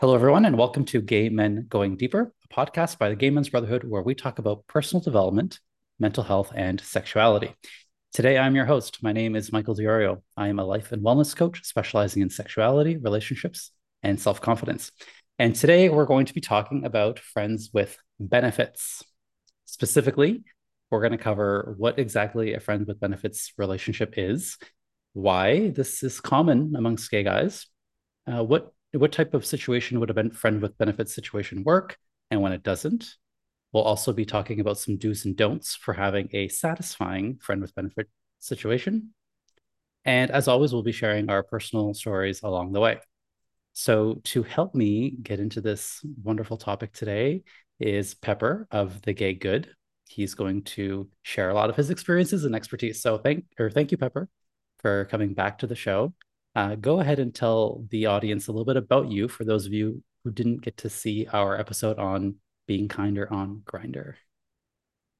[0.00, 3.48] Hello, everyone, and welcome to Gay Men Going Deeper, a podcast by the Gay Men's
[3.48, 5.60] Brotherhood where we talk about personal development,
[6.00, 7.54] mental health, and sexuality.
[8.12, 9.04] Today, I'm your host.
[9.04, 10.20] My name is Michael DiIorio.
[10.36, 13.70] I am a life and wellness coach specializing in sexuality, relationships,
[14.02, 14.90] and self confidence.
[15.38, 19.04] And today, we're going to be talking about friends with benefits.
[19.64, 20.42] Specifically,
[20.90, 24.58] we're going to cover what exactly a friend with benefits relationship is,
[25.12, 27.68] why this is common amongst gay guys,
[28.26, 31.98] uh, what what type of situation would a friend with benefits situation work
[32.30, 33.14] and when it doesn't.
[33.72, 37.74] We'll also be talking about some do's and don'ts for having a satisfying friend with
[37.74, 38.08] benefit
[38.38, 39.14] situation.
[40.04, 43.00] And as always, we'll be sharing our personal stories along the way.
[43.72, 47.42] So, to help me get into this wonderful topic today
[47.80, 49.70] is Pepper of the Gay Good.
[50.06, 53.02] He's going to share a lot of his experiences and expertise.
[53.02, 54.28] So, thank or thank you, Pepper,
[54.78, 56.14] for coming back to the show
[56.54, 59.72] uh, go ahead and tell the audience a little bit about you for those of
[59.72, 64.14] you who didn't get to see our episode on being kinder on Grindr.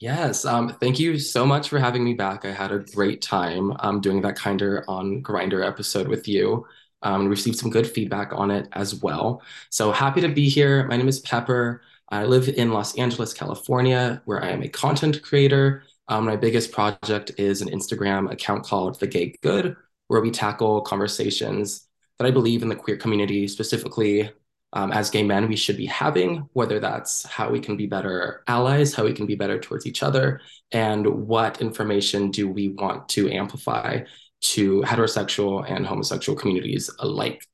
[0.00, 2.44] Yes, um, thank you so much for having me back.
[2.44, 6.66] I had a great time um, doing that Kinder on Grindr episode with you.
[7.02, 9.42] Um, received some good feedback on it as well.
[9.70, 10.86] So happy to be here.
[10.88, 11.82] My name is Pepper.
[12.10, 15.84] I live in Los Angeles, California, where I am a content creator.
[16.08, 19.76] Um, my biggest project is an Instagram account called The Gay Good,
[20.14, 24.30] where we tackle conversations that I believe in the queer community, specifically
[24.72, 28.44] um, as gay men, we should be having, whether that's how we can be better
[28.46, 33.08] allies, how we can be better towards each other, and what information do we want
[33.08, 34.02] to amplify
[34.42, 37.44] to heterosexual and homosexual communities alike.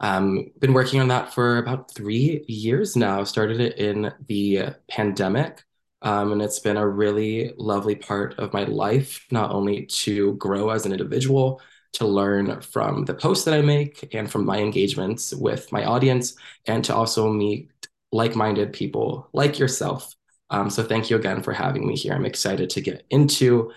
[0.00, 3.24] Um, been working on that for about three years now.
[3.24, 5.62] Started it in the pandemic,
[6.00, 10.70] um, and it's been a really lovely part of my life, not only to grow
[10.70, 11.60] as an individual,
[11.94, 16.34] to learn from the posts that I make and from my engagements with my audience,
[16.66, 17.70] and to also meet
[18.12, 20.14] like minded people like yourself.
[20.50, 22.14] Um, so, thank you again for having me here.
[22.14, 23.72] I'm excited to get into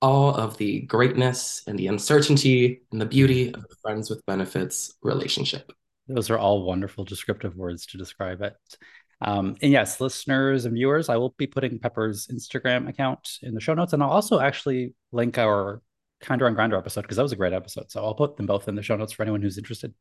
[0.00, 4.94] all of the greatness and the uncertainty and the beauty of the friends with benefits
[5.02, 5.72] relationship.
[6.08, 8.54] Those are all wonderful descriptive words to describe it.
[9.22, 13.60] Um, and yes, listeners and viewers, I will be putting Pepper's Instagram account in the
[13.60, 15.80] show notes, and I'll also actually link our
[16.24, 17.90] Kinder on Grindr episode because that was a great episode.
[17.90, 19.94] So I'll put them both in the show notes for anyone who's interested.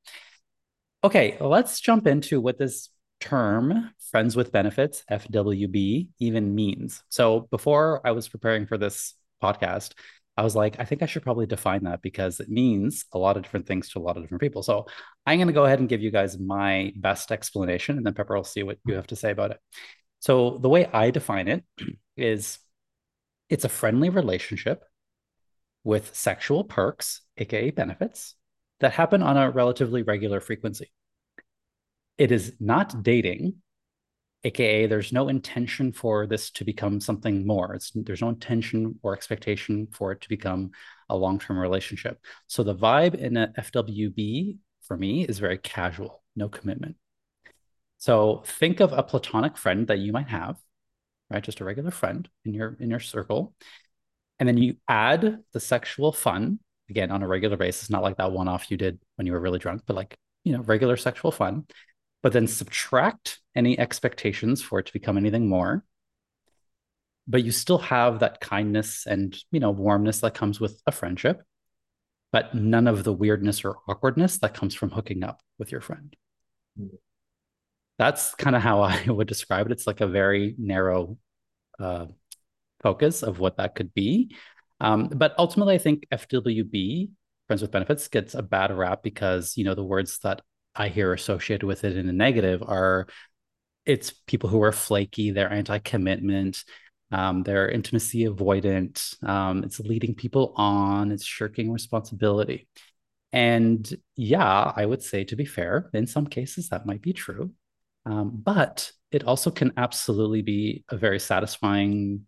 [1.03, 2.89] Okay, let's jump into what this
[3.19, 7.03] term friends with benefits FWB even means.
[7.09, 9.93] So before I was preparing for this podcast,
[10.35, 13.37] I was like, I think I should probably define that because it means a lot
[13.37, 14.63] of different things to a lot of different people.
[14.63, 14.87] So
[15.25, 18.35] I'm going to go ahead and give you guys my best explanation, and then Pepper
[18.35, 19.59] will see what you have to say about it.
[20.21, 21.63] So the way I define it
[22.17, 22.57] is
[23.49, 24.83] it's a friendly relationship
[25.83, 28.35] with sexual perks, aka benefits,
[28.79, 30.91] that happen on a relatively regular frequency.
[32.17, 33.55] It is not dating,
[34.43, 37.73] aka there's no intention for this to become something more.
[37.73, 40.71] It's, there's no intention or expectation for it to become
[41.09, 42.19] a long-term relationship.
[42.47, 46.97] So the vibe in a FWB for me is very casual, no commitment.
[47.97, 50.57] So think of a platonic friend that you might have,
[51.29, 51.43] right?
[51.43, 53.55] Just a regular friend in your in your circle
[54.39, 58.31] and then you add the sexual fun again on a regular basis, not like that
[58.31, 61.31] one off you did when you were really drunk, but like, you know, regular sexual
[61.31, 61.65] fun,
[62.21, 65.83] but then subtract any expectations for it to become anything more.
[67.27, 71.41] But you still have that kindness and, you know, warmness that comes with a friendship,
[72.31, 76.15] but none of the weirdness or awkwardness that comes from hooking up with your friend.
[76.79, 76.95] Mm-hmm.
[77.97, 79.71] That's kind of how I would describe it.
[79.71, 81.17] It's like a very narrow
[81.79, 82.07] uh,
[82.83, 84.35] focus of what that could be.
[84.79, 87.09] Um, but ultimately, I think FWB,
[87.47, 90.41] Friends with Benefits, gets a bad rap because, you know, the words that
[90.75, 93.07] I hear associated with it in a negative are
[93.85, 96.63] it's people who are flaky, they're anti commitment,
[97.11, 102.67] um, they're intimacy avoidant, um, it's leading people on, it's shirking responsibility.
[103.31, 107.51] And yeah, I would say, to be fair, in some cases that might be true.
[108.05, 112.25] Um, but it also can absolutely be a very satisfying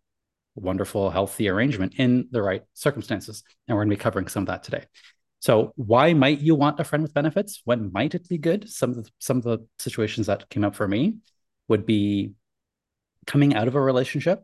[0.55, 3.43] wonderful, healthy arrangement in the right circumstances.
[3.67, 4.85] And we're going to be covering some of that today.
[5.39, 7.61] So, why might you want a friend with benefits?
[7.65, 8.69] When might it be good?
[8.69, 11.17] Some of the, some of the situations that came up for me
[11.67, 12.33] would be
[13.27, 14.43] coming out of a relationship.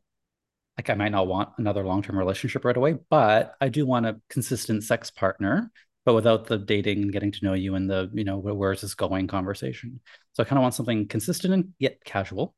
[0.77, 4.19] Like I might not want another long-term relationship right away, but I do want a
[4.29, 5.71] consistent sex partner,
[6.05, 8.81] but without the dating and getting to know you and the, you know, where is
[8.81, 9.99] this going conversation.
[10.33, 12.55] So I kind of want something consistent and yet casual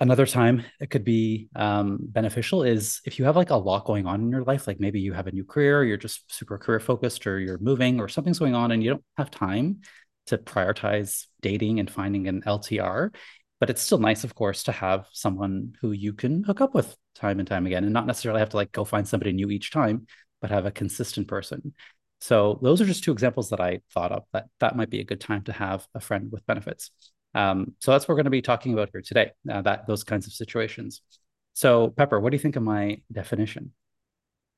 [0.00, 4.06] another time it could be um, beneficial is if you have like a lot going
[4.06, 6.80] on in your life like maybe you have a new career you're just super career
[6.80, 9.80] focused or you're moving or something's going on and you don't have time
[10.30, 13.12] to prioritize dating and finding an LTR.
[13.58, 16.96] But it's still nice, of course, to have someone who you can hook up with
[17.14, 19.70] time and time again and not necessarily have to like go find somebody new each
[19.70, 20.06] time,
[20.40, 21.74] but have a consistent person.
[22.22, 25.04] So those are just two examples that I thought of that that might be a
[25.04, 26.90] good time to have a friend with benefits.
[27.34, 30.04] Um, so that's what we're going to be talking about here today, uh, that those
[30.04, 31.02] kinds of situations.
[31.54, 33.72] So Pepper, what do you think of my definition?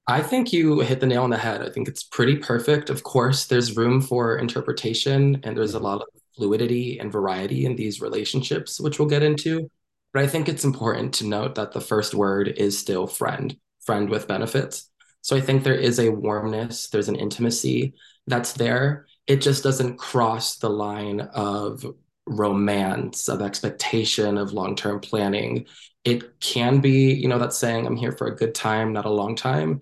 [0.07, 1.63] I think you hit the nail on the head.
[1.63, 2.91] I think it's pretty perfect.
[2.91, 7.77] Of course, there's room for interpretation and there's a lot of fluidity and variety in
[7.77, 9.71] these relationships, which we'll get into.
[10.13, 14.11] But I think it's important to note that the first word is still friend, friend
[14.11, 14.91] with benefits.
[15.21, 17.95] So I think there is a warmness, there's an intimacy
[18.27, 19.07] that's there.
[19.29, 21.87] It just doesn't cross the line of
[22.27, 25.67] romance, of expectation, of long term planning.
[26.05, 29.11] It can be, you know, that saying, I'm here for a good time, not a
[29.11, 29.81] long time.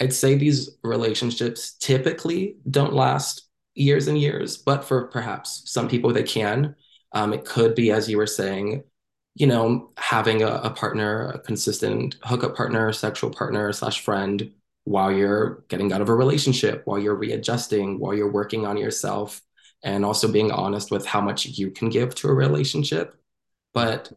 [0.00, 6.12] I'd say these relationships typically don't last years and years, but for perhaps some people
[6.12, 6.74] they can.
[7.12, 8.84] Um, it could be, as you were saying,
[9.34, 14.52] you know, having a, a partner, a consistent hookup partner, sexual partner slash friend
[14.84, 19.40] while you're getting out of a relationship, while you're readjusting, while you're working on yourself,
[19.82, 23.14] and also being honest with how much you can give to a relationship.
[23.72, 24.12] But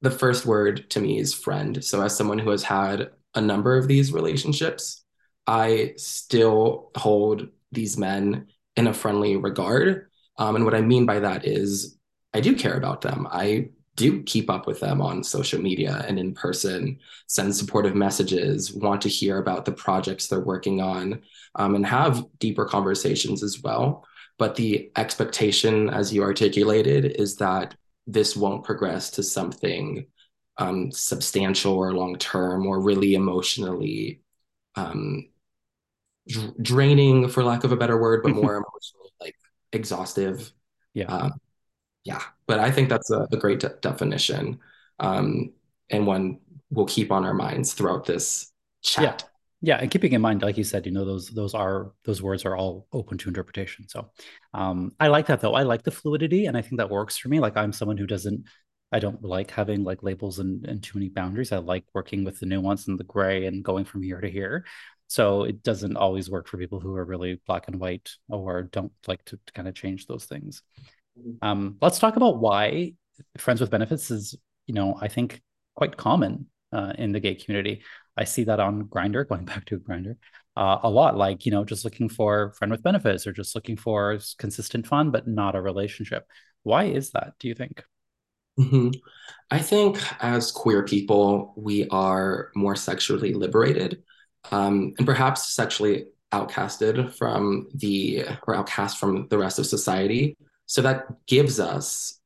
[0.00, 1.82] the first word to me is friend.
[1.82, 5.02] So, as someone who has had a number of these relationships,
[5.46, 10.08] I still hold these men in a friendly regard.
[10.38, 11.96] Um, and what I mean by that is
[12.32, 13.26] I do care about them.
[13.30, 16.98] I do keep up with them on social media and in person,
[17.28, 21.22] send supportive messages, want to hear about the projects they're working on,
[21.54, 24.04] um, and have deeper conversations as well.
[24.38, 27.74] But the expectation, as you articulated, is that
[28.06, 30.06] this won't progress to something
[30.58, 34.20] um, substantial or long term or really emotionally
[34.76, 35.28] um,
[36.28, 39.36] dr- draining, for lack of a better word, but more emotionally like
[39.72, 40.52] exhaustive.
[40.94, 41.06] Yeah.
[41.06, 41.32] Um,
[42.04, 42.22] yeah.
[42.46, 44.60] But I think that's a, a great de- definition
[44.98, 45.52] um,
[45.90, 46.38] and one
[46.70, 48.52] we'll keep on our minds throughout this
[48.82, 49.22] chat.
[49.22, 49.28] Yeah.
[49.64, 52.44] Yeah, and keeping in mind, like you said, you know those those are those words
[52.44, 53.88] are all open to interpretation.
[53.88, 54.10] So,
[54.52, 55.54] um, I like that though.
[55.54, 57.40] I like the fluidity, and I think that works for me.
[57.40, 58.44] Like I'm someone who doesn't
[58.92, 61.50] I don't like having like labels and, and too many boundaries.
[61.50, 64.66] I like working with the nuance and the gray and going from here to here.
[65.08, 68.92] So it doesn't always work for people who are really black and white or don't
[69.08, 70.62] like to, to kind of change those things.
[71.18, 71.44] Mm-hmm.
[71.46, 72.94] Um, let's talk about why
[73.36, 75.42] friends with benefits is, you know, I think
[75.74, 77.82] quite common uh, in the gay community.
[78.16, 80.16] I see that on Grindr, going back to Grindr,
[80.56, 81.16] uh, a lot.
[81.16, 85.10] Like you know, just looking for friend with benefits or just looking for consistent fun,
[85.10, 86.26] but not a relationship.
[86.62, 87.34] Why is that?
[87.38, 87.82] Do you think?
[88.58, 88.90] Mm-hmm.
[89.50, 94.02] I think as queer people, we are more sexually liberated
[94.52, 100.36] um, and perhaps sexually outcasted from the or outcast from the rest of society.
[100.66, 102.20] So that gives us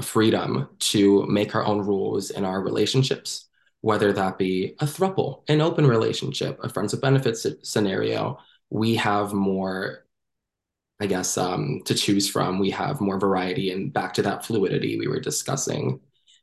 [0.00, 3.48] freedom to make our own rules in our relationships,
[3.82, 8.38] whether that be a thruple, an open relationship, a friends with benefits scenario.
[8.70, 10.04] We have more
[11.00, 12.58] I guess, um, to choose from.
[12.58, 16.00] We have more variety and back to that fluidity we were discussing.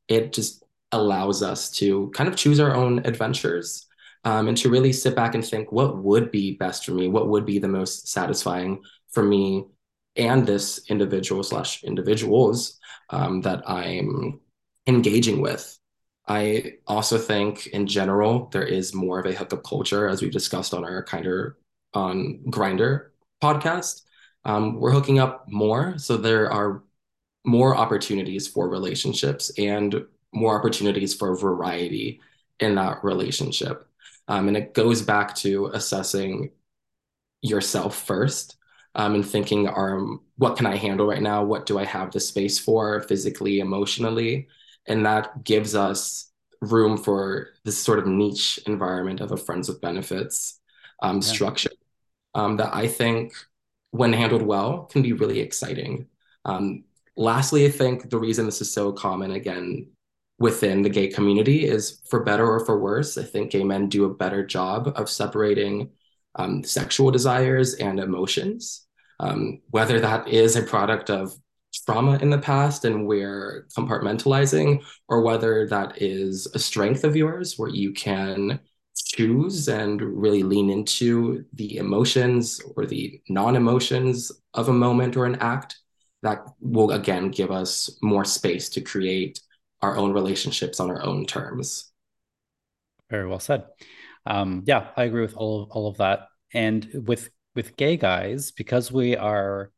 [0.07, 3.85] It just allows us to kind of choose our own adventures
[4.23, 7.29] um, and to really sit back and think what would be best for me, what
[7.29, 8.81] would be the most satisfying
[9.11, 9.65] for me
[10.15, 12.79] and this individual slash individuals
[13.11, 14.39] um, that I'm
[14.87, 15.76] engaging with.
[16.27, 20.73] I also think in general there is more of a hookup culture, as we discussed
[20.73, 21.57] on our Kinder
[21.93, 23.07] on Grindr
[23.41, 24.01] podcast
[24.47, 25.97] um, we're hooking up more.
[25.97, 26.81] So there are
[27.45, 32.21] more opportunities for relationships and more opportunities for variety
[32.59, 33.87] in that relationship.
[34.29, 36.51] Um, and it goes back to assessing
[37.41, 38.55] yourself first
[38.95, 41.43] um, and thinking, um, what can I handle right now?
[41.43, 44.47] What do I have the space for physically, emotionally?
[44.87, 49.81] And that gives us room for this sort of niche environment of a friends with
[49.81, 50.59] benefits
[51.01, 51.21] um, yeah.
[51.21, 51.69] structure
[52.33, 53.33] um, that I think
[53.91, 56.07] when handled well, can be really exciting.
[56.45, 56.83] Um,
[57.15, 59.87] lastly, I think the reason this is so common again
[60.39, 63.17] within the gay community is for better or for worse.
[63.17, 65.91] I think gay men do a better job of separating
[66.35, 68.85] um, sexual desires and emotions,
[69.19, 71.35] um, whether that is a product of
[71.85, 77.57] trauma in the past and we're compartmentalizing, or whether that is a strength of yours
[77.57, 78.59] where you can
[78.95, 85.25] choose and really lean into the emotions or the non emotions of a moment or
[85.25, 85.77] an act,
[86.23, 89.39] that will again give us more space to create
[89.81, 91.91] our own relationships on our own terms.
[93.09, 93.65] Very well said.
[94.25, 96.27] Um, yeah, I agree with all of, all of that.
[96.53, 99.71] And with with gay guys, because we are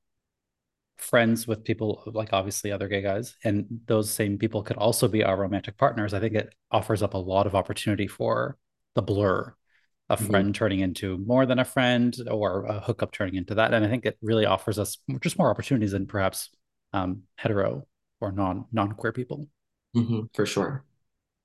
[0.99, 5.23] friends with people like obviously other gay guys, and those same people could also be
[5.23, 6.13] our romantic partners.
[6.13, 8.57] I think it offers up a lot of opportunity for
[8.95, 9.53] the blur,
[10.09, 10.25] a mm-hmm.
[10.27, 13.73] friend turning into more than a friend, or a hookup turning into that.
[13.73, 16.49] And I think it really offers us just more opportunities than perhaps
[16.93, 17.87] um, hetero
[18.21, 19.47] or non non queer people.
[19.95, 20.83] Mm-hmm, for sure.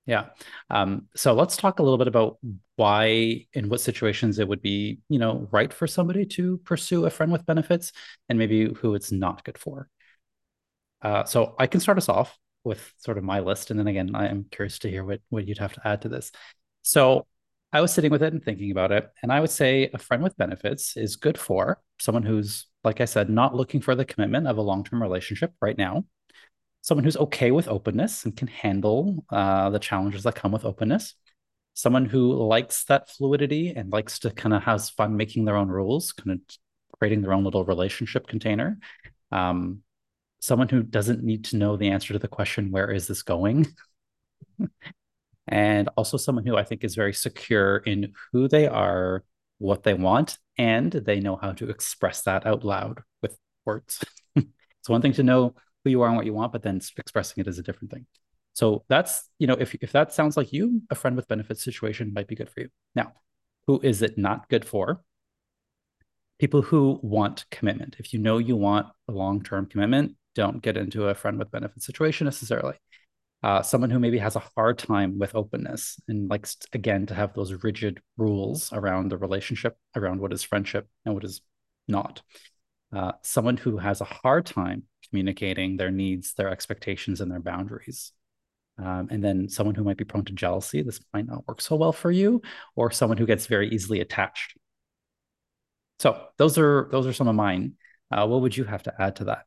[0.06, 0.26] Yeah.
[0.68, 2.38] Um, so let's talk a little bit about
[2.76, 7.11] why, in what situations it would be, you know, right for somebody to pursue a
[7.11, 7.92] friend with benefits,
[8.28, 9.88] and maybe who it's not good for.
[11.00, 14.14] Uh, so I can start us off with sort of my list, and then again,
[14.14, 16.32] I am curious to hear what what you'd have to add to this.
[16.82, 17.26] So
[17.73, 20.23] I was sitting with it and thinking about it, and I would say a friend
[20.23, 24.49] with benefits is good for someone who's, like I said, not looking for the commitment
[24.49, 26.04] of a long term relationship right now
[26.85, 31.14] someone who's okay with openness and can handle uh, the challenges that come with openness.
[31.73, 35.69] Someone who likes that fluidity and likes to kind of has fun making their own
[35.69, 36.41] rules kind of
[36.99, 38.79] creating their own little relationship container.
[39.33, 39.81] Um,
[40.41, 43.67] someone who doesn't need to know the answer to the question where is this going?
[45.47, 49.25] And also someone who i think is very secure in who they are
[49.59, 53.37] what they want and they know how to express that out loud with
[53.67, 54.03] words.
[54.81, 57.41] It's one thing to know who you are and what you want, but then expressing
[57.41, 58.07] it is a different thing.
[58.55, 62.12] So that's, you know, if, if that sounds like you, a friend with benefits situation
[62.14, 62.69] might be good for you.
[62.95, 63.12] Now,
[63.67, 65.03] who is it not good for?
[66.38, 67.97] People who want commitment.
[67.99, 71.50] If you know you want a long term commitment, don't get into a friend with
[71.50, 72.75] benefits situation necessarily.
[73.43, 77.35] Uh, someone who maybe has a hard time with openness and likes, again, to have
[77.35, 81.43] those rigid rules around the relationship, around what is friendship and what is
[81.87, 82.23] not.
[82.94, 88.12] Uh, someone who has a hard time communicating their needs, their expectations, and their boundaries.
[88.78, 91.76] Um, and then someone who might be prone to jealousy, this might not work so
[91.76, 92.42] well for you,
[92.74, 94.56] or someone who gets very easily attached.
[96.00, 97.74] So those are those are some of mine.
[98.10, 99.46] Uh, what would you have to add to that?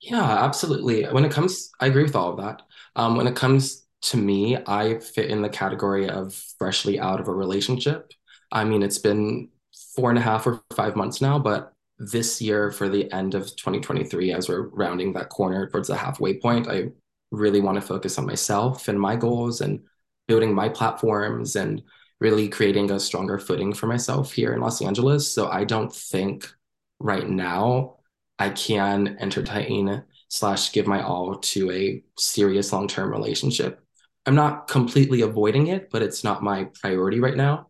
[0.00, 1.04] Yeah, absolutely.
[1.04, 2.62] When it comes, I agree with all of that.
[2.96, 7.28] Um, when it comes to me, I fit in the category of freshly out of
[7.28, 8.12] a relationship.
[8.50, 9.50] I mean, it's been
[9.94, 13.44] four and a half or five months now, but this year for the end of
[13.56, 16.86] 2023 as we're rounding that corner towards the halfway point i
[17.30, 19.80] really want to focus on myself and my goals and
[20.26, 21.82] building my platforms and
[22.20, 25.32] really creating a stronger footing for myself here in los angeles.
[25.32, 26.50] So i don't think
[26.98, 27.96] right now
[28.38, 33.84] i can entertain slash give my all to a serious long-term relationship.
[34.26, 37.69] I'm not completely avoiding it but it's not my priority right now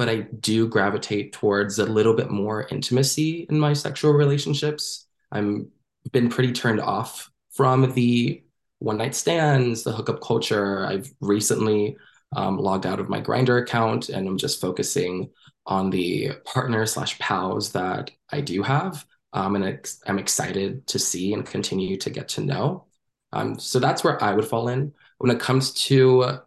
[0.00, 5.06] but I do gravitate towards a little bit more intimacy in my sexual relationships.
[5.30, 5.68] I'm
[6.10, 8.42] been pretty turned off from the
[8.78, 10.86] one night stands, the hookup culture.
[10.86, 11.98] I've recently
[12.34, 15.28] um, logged out of my Grindr account and I'm just focusing
[15.66, 19.04] on the partner slash pals that I do have.
[19.34, 22.86] Um, and ex- I'm excited to see and continue to get to know.
[23.34, 24.94] Um, so that's where I would fall in.
[25.18, 26.38] When it comes to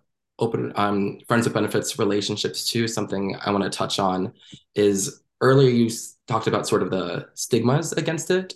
[0.44, 4.32] open um, friends with benefits relationships too something i want to touch on
[4.76, 5.90] is earlier you
[6.28, 8.54] talked about sort of the stigmas against it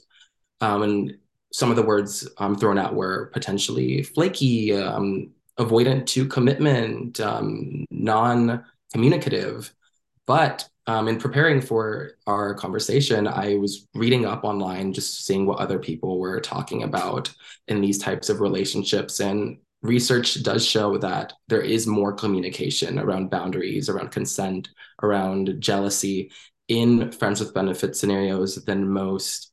[0.61, 1.17] um, and
[1.53, 7.85] some of the words um, thrown out were potentially flaky um, avoidant to commitment um,
[7.89, 9.73] non-communicative.
[10.25, 15.59] But um, in preparing for our conversation i was reading up online just seeing what
[15.59, 17.29] other people were talking about
[17.67, 23.31] in these types of relationships and research does show that there is more communication around
[23.31, 24.69] boundaries, around consent,
[25.01, 26.31] around jealousy
[26.67, 29.51] in friends with benefit scenarios than most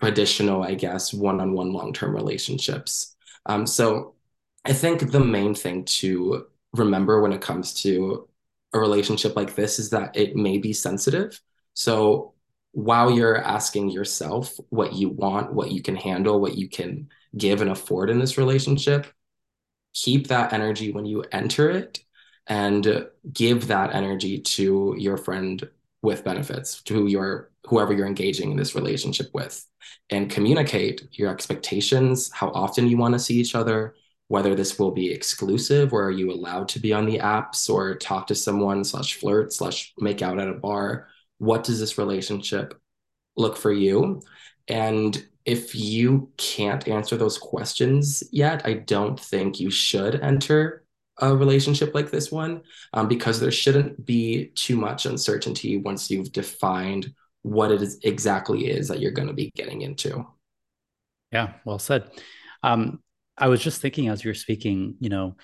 [0.00, 3.14] traditional, I guess, one on one long term relationships.
[3.46, 4.14] Um, so
[4.64, 8.28] I think the main thing to remember when it comes to
[8.72, 11.40] a relationship like this is that it may be sensitive.
[11.74, 12.34] So
[12.72, 17.60] while you're asking yourself what you want, what you can handle, what you can give
[17.60, 19.06] and afford in this relationship,
[20.02, 22.00] keep that energy when you enter it
[22.46, 25.68] and give that energy to your friend
[26.02, 29.66] with benefits to your whoever you're engaging in this relationship with
[30.10, 33.94] and communicate your expectations how often you want to see each other
[34.28, 37.94] whether this will be exclusive or are you allowed to be on the apps or
[37.94, 41.08] talk to someone slash flirt slash make out at a bar.
[41.38, 42.78] What does this relationship
[43.36, 44.22] look for you?
[44.68, 50.84] And if you can't answer those questions yet, I don't think you should enter
[51.20, 52.60] a relationship like this one
[52.92, 58.66] um, because there shouldn't be too much uncertainty once you've defined what it is exactly
[58.66, 60.26] is that you're going to be getting into.
[61.32, 62.10] Yeah, well said.
[62.62, 63.02] Um,
[63.38, 65.36] I was just thinking as you're speaking, you know,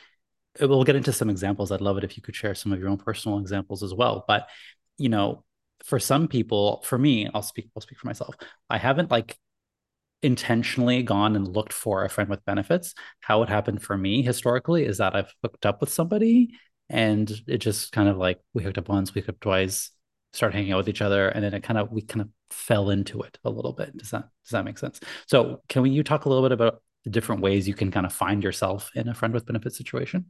[0.60, 1.72] we'll get into some examples.
[1.72, 4.26] I'd love it if you could share some of your own personal examples as well.
[4.28, 4.48] But,
[4.98, 5.44] you know,
[5.82, 8.36] for some people, for me, I'll speak, I'll speak for myself.
[8.68, 9.38] I haven't like
[10.24, 12.94] intentionally gone and looked for a friend with benefits.
[13.20, 16.54] How it happened for me historically is that I've hooked up with somebody
[16.88, 19.90] and it just kind of like we hooked up once, we hooked up twice,
[20.32, 22.90] started hanging out with each other, and then it kind of we kind of fell
[22.90, 23.96] into it a little bit.
[23.96, 25.00] Does that does that make sense?
[25.26, 28.06] So can we you talk a little bit about the different ways you can kind
[28.06, 30.26] of find yourself in a friend with benefits situation?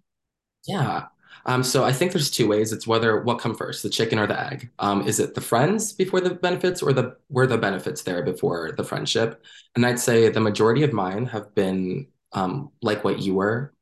[0.67, 1.07] Yeah.
[1.47, 2.73] Um, so I think there's two ways.
[2.73, 4.71] It's whether what come first, the chicken or the egg.
[4.79, 8.73] Um, is it the friends before the benefits, or the were the benefits there before
[8.73, 9.45] the friendship?
[9.77, 13.75] And I'd say the majority of mine have been um, like what you were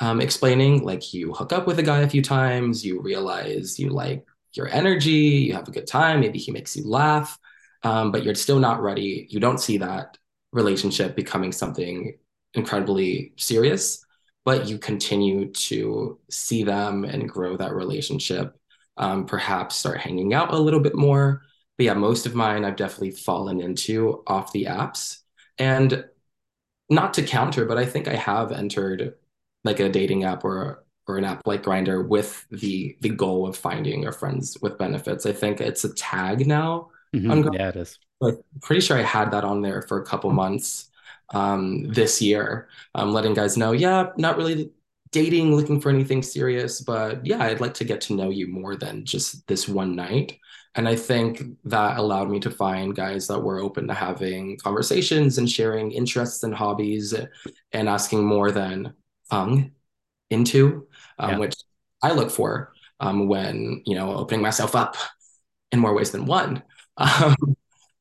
[0.00, 0.84] um, explaining.
[0.84, 4.68] Like you hook up with a guy a few times, you realize you like your
[4.68, 7.38] energy, you have a good time, maybe he makes you laugh,
[7.82, 9.26] um, but you're still not ready.
[9.28, 10.16] You don't see that
[10.52, 12.16] relationship becoming something
[12.54, 14.05] incredibly serious
[14.46, 18.56] but you continue to see them and grow that relationship.
[18.96, 21.42] Um, perhaps start hanging out a little bit more.
[21.76, 25.18] But yeah, most of mine I've definitely fallen into off the apps.
[25.58, 26.04] And
[26.88, 29.16] not to counter, but I think I have entered
[29.64, 33.56] like a dating app or or an app like Grindr with the the goal of
[33.56, 35.26] finding a friends with benefits.
[35.26, 36.90] I think it's a tag now.
[37.12, 37.52] Mm-hmm.
[37.52, 37.98] Yeah, it is.
[38.62, 40.88] Pretty sure I had that on there for a couple months
[41.30, 44.70] um, this year, um, letting guys know, yeah, not really
[45.12, 48.76] dating, looking for anything serious, but yeah, I'd like to get to know you more
[48.76, 50.38] than just this one night.
[50.74, 55.38] And I think that allowed me to find guys that were open to having conversations
[55.38, 57.14] and sharing interests and hobbies
[57.72, 58.92] and asking more than
[59.30, 59.72] um
[60.30, 60.86] into,
[61.18, 61.38] um, yeah.
[61.38, 61.54] which
[62.02, 64.96] I look for um, when, you know, opening myself up
[65.72, 66.62] in more ways than one.
[66.98, 67.36] Um,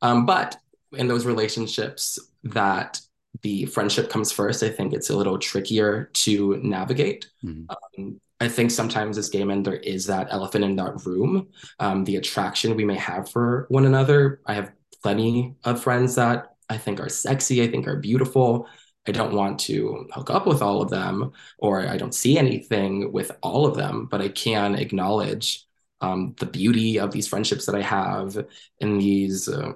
[0.01, 0.55] um, but
[0.94, 3.01] in those relationships that
[3.41, 7.27] the friendship comes first, I think it's a little trickier to navigate.
[7.43, 7.65] Mm-hmm.
[7.69, 11.47] Um, I think sometimes as gay men, there is that elephant in that room,
[11.79, 14.41] um, the attraction we may have for one another.
[14.45, 18.67] I have plenty of friends that I think are sexy, I think are beautiful.
[19.07, 23.11] I don't want to hook up with all of them, or I don't see anything
[23.11, 25.65] with all of them, but I can acknowledge
[26.01, 28.45] um, the beauty of these friendships that I have
[28.79, 29.74] in these, uh,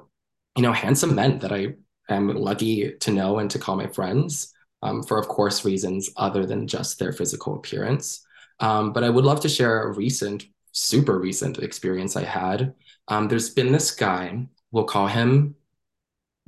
[0.55, 1.75] you know, handsome men that I
[2.09, 6.45] am lucky to know and to call my friends um, for, of course, reasons other
[6.45, 8.25] than just their physical appearance.
[8.59, 12.73] Um, but I would love to share a recent, super recent experience I had.
[13.07, 15.55] Um, there's been this guy, we'll call him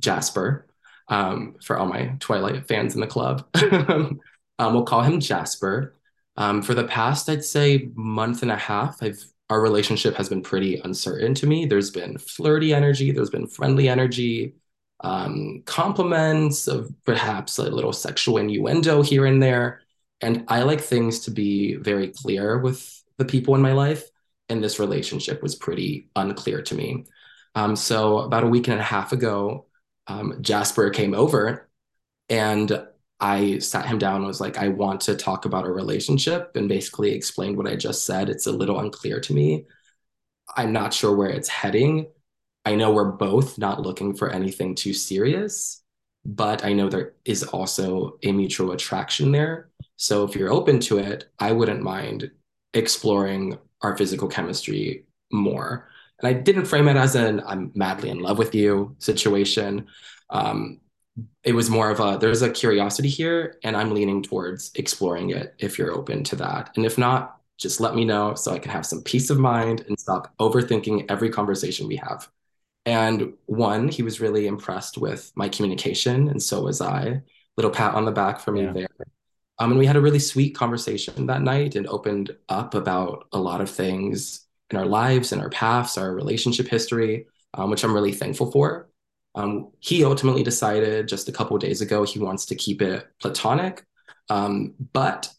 [0.00, 0.68] Jasper
[1.08, 3.46] um, for all my Twilight fans in the club.
[4.58, 5.96] Um, we'll call him Jasper.
[6.36, 10.40] Um, for the past, I'd say, month and a half, I've our relationship has been
[10.40, 11.66] pretty uncertain to me.
[11.66, 14.54] There's been flirty energy, there's been friendly energy,
[15.02, 19.82] um, compliments of perhaps a little sexual innuendo here and there.
[20.20, 24.04] And I like things to be very clear with the people in my life.
[24.48, 27.04] And this relationship was pretty unclear to me.
[27.54, 29.66] Um, so about a week and a half ago,
[30.06, 31.68] um, Jasper came over
[32.28, 32.86] and
[33.20, 36.68] I sat him down and was like, I want to talk about a relationship and
[36.68, 38.28] basically explained what I just said.
[38.28, 39.66] It's a little unclear to me.
[40.56, 42.08] I'm not sure where it's heading.
[42.64, 45.82] I know we're both not looking for anything too serious,
[46.24, 49.70] but I know there is also a mutual attraction there.
[49.96, 52.30] So if you're open to it, I wouldn't mind
[52.74, 55.88] exploring our physical chemistry more.
[56.20, 59.86] And I didn't frame it as an I'm madly in love with you situation.
[60.30, 60.80] Um,
[61.44, 65.54] it was more of a there's a curiosity here, and I'm leaning towards exploring it
[65.58, 66.70] if you're open to that.
[66.76, 69.84] And if not, just let me know so I can have some peace of mind
[69.88, 72.28] and stop overthinking every conversation we have.
[72.84, 77.22] And one, he was really impressed with my communication, and so was I.
[77.56, 78.72] Little pat on the back for me yeah.
[78.72, 78.88] there.
[79.58, 83.38] Um, and we had a really sweet conversation that night and opened up about a
[83.38, 87.94] lot of things in our lives and our paths, our relationship history, um, which I'm
[87.94, 88.88] really thankful for.
[89.34, 93.84] Um, he ultimately decided just a couple days ago he wants to keep it platonic,
[94.28, 95.32] um, but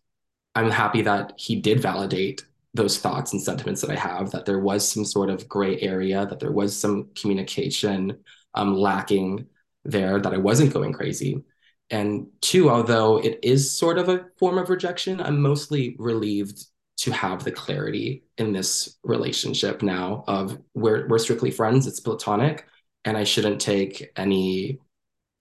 [0.55, 4.59] I'm happy that he did validate those thoughts and sentiments that I have, that there
[4.59, 8.23] was some sort of gray area, that there was some communication
[8.55, 9.47] um, lacking
[9.85, 11.43] there, that I wasn't going crazy.
[11.89, 16.65] And two, although it is sort of a form of rejection, I'm mostly relieved
[16.97, 22.65] to have the clarity in this relationship now of we're, we're strictly friends, it's platonic,
[23.05, 24.79] and I shouldn't take any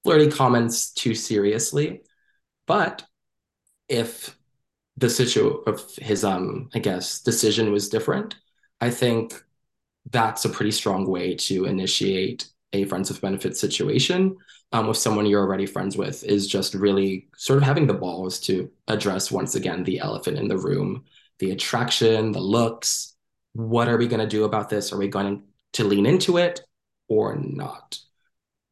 [0.03, 2.03] flirty comments too seriously.
[2.67, 3.05] But
[3.89, 4.37] if
[5.03, 8.37] the situ of his um I guess decision was different.
[8.81, 9.35] I think
[10.11, 14.37] that's a pretty strong way to initiate a friends with benefits situation
[14.73, 18.41] um, with someone you're already friends with is just really sort of having the balls
[18.41, 21.05] to address once again the elephant in the room
[21.39, 23.15] the attraction the looks.
[23.55, 24.93] What are we going to do about this?
[24.93, 25.43] Are we going
[25.75, 26.63] to lean into it
[27.09, 27.99] or not?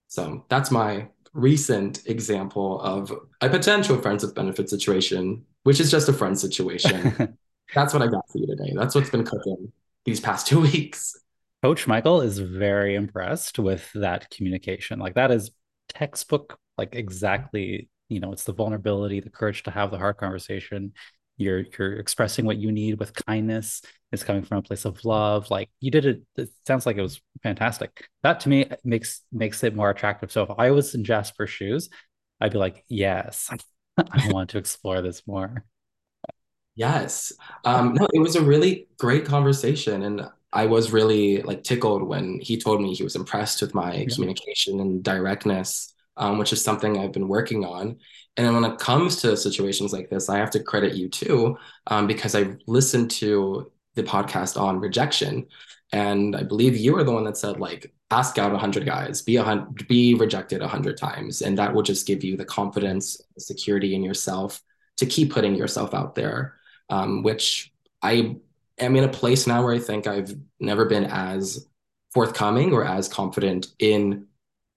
[0.07, 6.09] So that's my recent example of a potential friends with benefit situation, which is just
[6.09, 7.37] a friend situation.
[7.75, 8.73] That's what I got for you today.
[8.75, 9.73] That's what's been cooking
[10.05, 11.17] these past two weeks.
[11.63, 14.99] Coach Michael is very impressed with that communication.
[14.99, 15.51] Like that is
[15.89, 20.95] textbook, like exactly, you know, it's the vulnerability, the courage to have the hard conversation.
[21.41, 23.83] You're you're expressing what you need with kindness.
[24.13, 25.51] It's coming from a place of love.
[25.51, 26.23] Like you did it.
[26.37, 28.09] It sounds like it was fantastic.
[28.23, 30.31] That to me makes makes it more attractive.
[30.31, 31.89] So if I was in Jasper's shoes,
[32.41, 33.51] I'd be like, yes,
[33.97, 35.65] I want to explore this more.
[36.75, 37.33] Yes.
[37.65, 40.03] Um, no, it was a really great conversation.
[40.03, 43.95] And I was really like tickled when he told me he was impressed with my
[43.95, 44.07] yeah.
[44.15, 47.99] communication and directness, um, which is something I've been working on.
[48.37, 51.59] And then when it comes to situations like this, I have to credit you too,
[51.89, 55.47] um, because I listened to the podcast on rejection,
[55.93, 59.37] and I believe you were the one that said like ask out 100 guys, be
[59.37, 63.41] a hundred, be rejected 100 times, and that will just give you the confidence, the
[63.41, 64.63] security in yourself
[64.97, 66.55] to keep putting yourself out there.
[66.89, 68.37] Um, which I
[68.79, 71.69] am in a place now where I think I've never been as
[72.13, 74.27] forthcoming or as confident in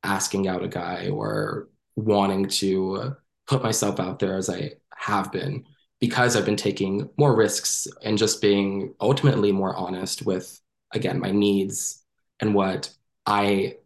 [0.04, 3.16] asking out a guy or wanting to
[3.48, 5.66] put myself out there as I have been
[6.00, 10.60] because I've been taking more risks and just being ultimately more honest with,
[10.92, 12.04] again, my needs
[12.40, 12.90] and what
[13.26, 13.78] I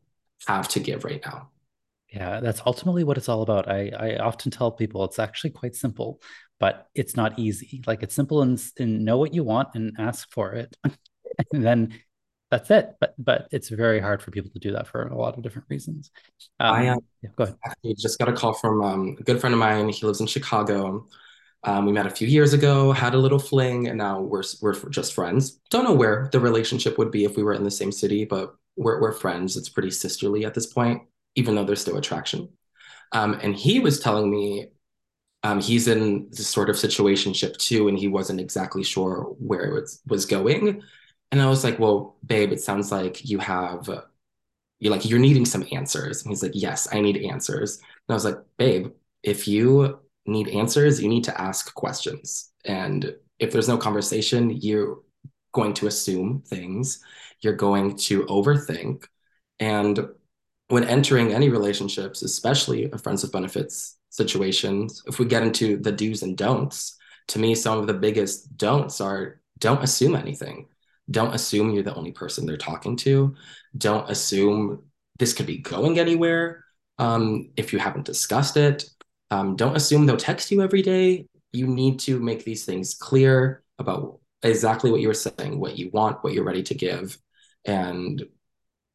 [0.47, 1.49] have to give right now.
[2.09, 3.69] Yeah, that's ultimately what it's all about.
[3.69, 6.21] I, I often tell people it's actually quite simple
[6.59, 7.83] but it's not easy.
[7.85, 10.75] Like it's simple and, and know what you want and ask for it.
[11.53, 11.99] and then
[12.49, 12.95] that's it.
[12.99, 15.67] But but it's very hard for people to do that for a lot of different
[15.69, 16.11] reasons.
[16.59, 17.57] Um, I uh, yeah, go ahead.
[17.65, 19.89] Actually just got a call from um, a good friend of mine.
[19.89, 21.07] He lives in Chicago.
[21.63, 24.75] Um, we met a few years ago, had a little fling, and now we're we're
[24.89, 25.59] just friends.
[25.69, 28.55] Don't know where the relationship would be if we were in the same city, but
[28.75, 29.57] we're we're friends.
[29.57, 31.01] It's pretty sisterly at this point,
[31.35, 32.49] even though there's still attraction.
[33.11, 34.67] Um, and he was telling me
[35.43, 39.73] um, he's in this sort of situationship too, and he wasn't exactly sure where it
[39.73, 40.83] was, was going.
[41.31, 43.89] And I was like, well, babe, it sounds like you have,
[44.79, 46.23] you're like, you're needing some answers.
[46.23, 47.77] And he's like, yes, I need answers.
[47.77, 48.91] And I was like, babe,
[49.23, 52.51] if you need answers, you need to ask questions.
[52.65, 54.99] And if there's no conversation, you're
[55.51, 57.03] going to assume things,
[57.41, 59.05] you're going to overthink.
[59.59, 60.07] And
[60.69, 65.91] when entering any relationships, especially a friends with benefits situations, if we get into the
[65.91, 66.97] do's and don'ts,
[67.29, 70.67] to me, some of the biggest don'ts are don't assume anything.
[71.09, 73.35] Don't assume you're the only person they're talking to.
[73.77, 74.83] Don't assume
[75.19, 76.65] this could be going anywhere
[76.99, 78.89] um, if you haven't discussed it.
[79.31, 81.27] Um, don't assume they'll text you every day.
[81.51, 85.89] You need to make these things clear about exactly what you were saying, what you
[85.91, 87.17] want, what you're ready to give.
[87.65, 88.23] And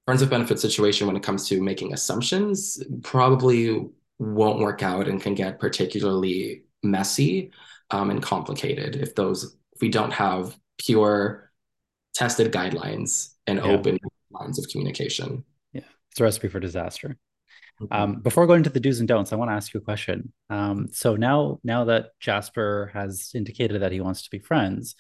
[0.07, 5.21] friends with benefit situation when it comes to making assumptions probably won't work out and
[5.21, 7.51] can get particularly messy
[7.91, 11.52] um, and complicated if those if we don't have pure
[12.15, 13.65] tested guidelines and yeah.
[13.65, 13.99] open
[14.31, 15.45] lines of communication.
[15.73, 17.17] Yeah, it's a recipe for disaster.
[17.81, 17.93] Mm-hmm.
[17.93, 20.33] Um, before going to the do's and don'ts, I want to ask you a question.
[20.51, 24.95] Um, so now, now that Jasper has indicated that he wants to be friends,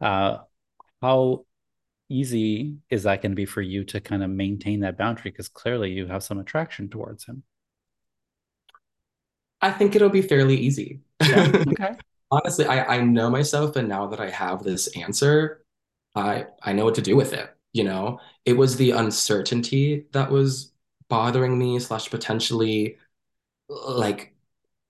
[0.00, 0.38] uh,
[1.00, 1.44] how
[2.08, 5.30] easy is that going to be for you to kind of maintain that boundary?
[5.30, 7.42] Because clearly you have some attraction towards him.
[9.60, 11.00] I think it'll be fairly easy.
[11.20, 11.52] Yeah.
[11.68, 11.94] Okay.
[12.30, 15.64] Honestly, I, I know myself, and now that I have this answer,
[16.14, 17.50] I I know what to do with it.
[17.72, 20.72] You know, it was the uncertainty that was
[21.08, 22.96] bothering me, slash potentially
[23.68, 24.34] like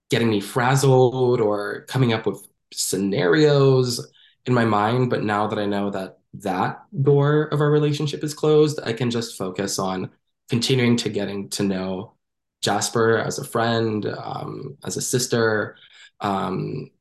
[0.09, 4.11] getting me frazzled or coming up with scenarios
[4.45, 5.09] in my mind.
[5.09, 9.11] But now that I know that that door of our relationship is closed, I can
[9.11, 10.11] just focus on
[10.49, 12.13] continuing to getting to know
[12.61, 15.77] Jasper as a friend, um, as a sister,
[16.21, 16.91] um,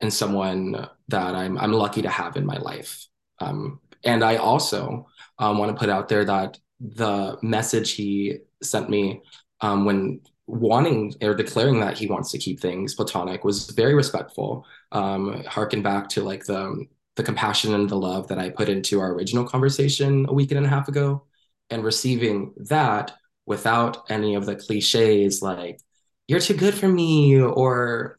[0.00, 3.06] and someone that I'm I'm lucky to have in my life.
[3.40, 5.06] Um, and I also
[5.38, 9.22] um, want to put out there that the message he sent me
[9.60, 14.66] um, when wanting or declaring that he wants to keep things platonic was very respectful.
[14.92, 19.00] Um, harken back to like the the compassion and the love that I put into
[19.00, 21.24] our original conversation a week and a half ago,
[21.70, 23.12] and receiving that
[23.46, 25.80] without any of the cliches like
[26.26, 28.18] you're too good for me or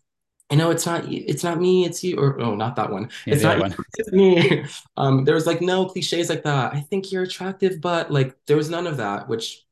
[0.51, 3.09] you know it's not it's not me it's you or oh not that one.
[3.25, 3.75] Yeah, it's not one.
[3.97, 4.65] it's me.
[4.97, 6.73] Um there was like no cliches like that.
[6.73, 9.65] I think you're attractive but like there was none of that which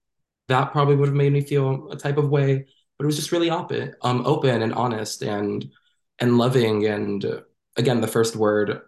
[0.47, 2.65] that probably would have made me feel a type of way
[2.97, 5.71] but it was just really open um open and honest and
[6.19, 7.41] and loving and uh,
[7.77, 8.81] again the first word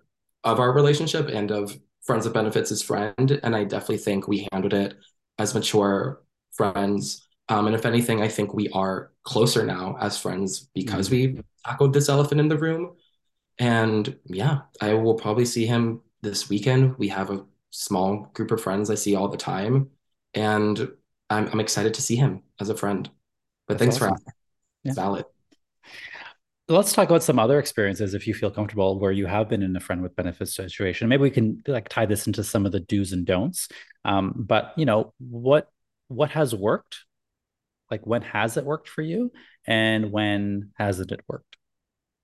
[0.44, 4.48] of our relationship and of friends of benefits is friend and i definitely think we
[4.52, 4.96] handled it
[5.40, 6.22] as mature
[6.54, 11.38] friends Um, and if anything, I think we are closer now as friends because mm-hmm.
[11.38, 12.96] we tackled this elephant in the room.
[13.60, 16.98] And yeah, I will probably see him this weekend.
[16.98, 19.90] We have a small group of friends I see all the time.
[20.34, 20.92] And
[21.30, 23.10] I'm, I'm excited to see him as a friend.
[23.68, 24.08] But That's thanks awesome.
[24.08, 24.34] for asking.
[24.84, 24.90] Yeah.
[24.90, 25.26] It's valid.
[26.68, 29.76] Let's talk about some other experiences if you feel comfortable where you have been in
[29.76, 31.08] a friend with benefits situation.
[31.08, 33.68] Maybe we can like tie this into some of the do's and don'ts.
[34.04, 35.70] Um, but you know, what
[36.08, 37.05] what has worked?
[37.90, 39.32] Like when has it worked for you?
[39.66, 41.58] And when hasn't it worked?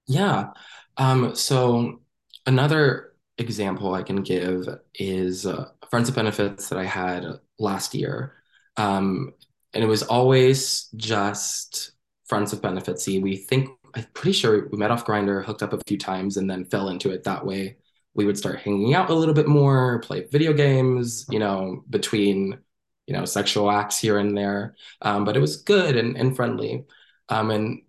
[0.08, 0.50] Yeah.
[0.98, 2.02] Um, so
[2.46, 7.26] another example I can give is uh, friends of benefits that I had
[7.60, 8.36] last year.
[8.78, 9.34] Um,
[9.74, 11.92] and it was always just
[12.26, 13.04] friends of benefits.
[13.04, 16.38] See, we think I'm pretty sure we met off Grindr hooked up a few times,
[16.38, 17.78] and then fell into it that way.
[18.14, 22.60] We would start hanging out a little bit more, play video games, you know, between
[23.08, 24.76] you know sexual acts here and there.
[25.02, 26.86] Um, but it was good and, and friendly.
[27.30, 27.82] Um, and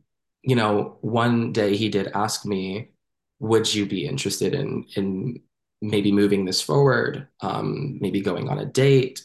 [0.43, 2.91] you know, one day he did ask me,
[3.41, 5.43] "Would you be interested in in
[5.81, 7.29] maybe moving this forward?
[7.41, 9.25] Um, maybe going on a date?"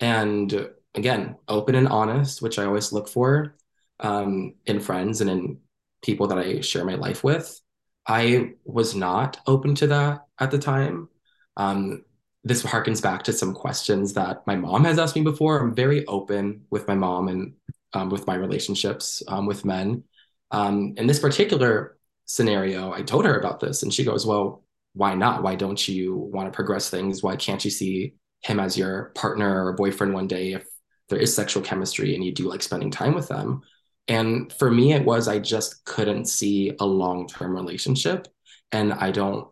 [0.00, 3.56] And again, open and honest, which I always look for
[4.00, 5.58] um, in friends and in
[6.02, 7.60] people that I share my life with.
[8.06, 11.08] I was not open to that at the time.
[11.56, 12.04] Um,
[12.48, 15.60] this harkens back to some questions that my mom has asked me before.
[15.60, 17.54] I'm very open with my mom and
[17.92, 20.04] um, with my relationships um, with men.
[20.50, 25.14] Um, in this particular scenario, I told her about this, and she goes, Well, why
[25.14, 25.42] not?
[25.42, 27.22] Why don't you want to progress things?
[27.22, 30.66] Why can't you see him as your partner or boyfriend one day if
[31.08, 33.60] there is sexual chemistry and you do like spending time with them?
[34.08, 38.26] And for me, it was I just couldn't see a long term relationship.
[38.72, 39.48] And I don't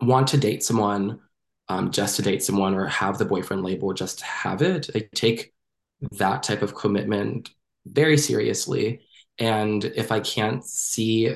[0.00, 1.20] want to date someone
[1.72, 4.90] um, just to date someone or have the boyfriend label just to have it.
[4.94, 5.54] I take
[6.12, 7.50] that type of commitment
[7.86, 9.00] very seriously.
[9.38, 11.34] And if I can't see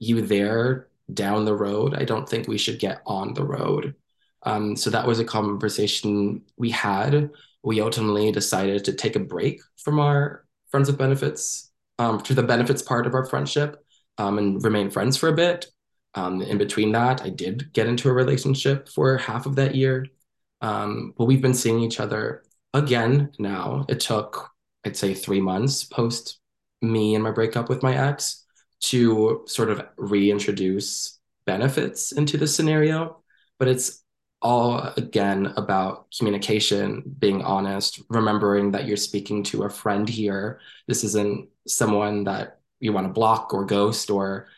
[0.00, 3.94] you there down the road, I don't think we should get on the road.
[4.42, 7.30] Um, so that was a conversation we had.
[7.62, 11.70] We ultimately decided to take a break from our friends of benefits
[12.00, 13.84] um, to the benefits part of our friendship
[14.18, 15.66] um, and remain friends for a bit.
[16.14, 20.06] Um, in between that, I did get into a relationship for half of that year.
[20.60, 22.44] Um, but we've been seeing each other
[22.74, 23.84] again now.
[23.88, 24.50] It took,
[24.84, 26.38] I'd say, three months post
[26.80, 28.44] me and my breakup with my ex
[28.80, 33.22] to sort of reintroduce benefits into the scenario.
[33.58, 34.02] But it's
[34.40, 40.60] all again about communication, being honest, remembering that you're speaking to a friend here.
[40.88, 44.48] This isn't someone that you want to block or ghost or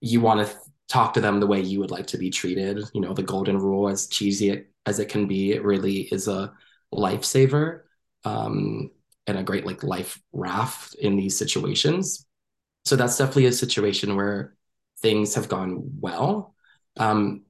[0.00, 0.56] you want to
[0.90, 2.82] talk to them the way you would like to be treated.
[2.92, 6.52] You know, the golden rule, as cheesy as it can be, it really is a
[6.92, 7.82] lifesaver
[8.24, 8.90] um,
[9.26, 12.26] and a great like life raft in these situations.
[12.84, 14.56] So that's definitely a situation where
[15.00, 16.54] things have gone well.
[16.98, 17.42] Um,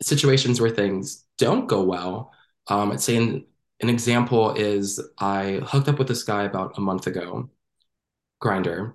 [0.00, 2.32] situations where things don't go well,
[2.68, 3.44] um, I'd say an,
[3.80, 7.50] an example is I hooked up with this guy about a month ago
[8.42, 8.94] Grindr.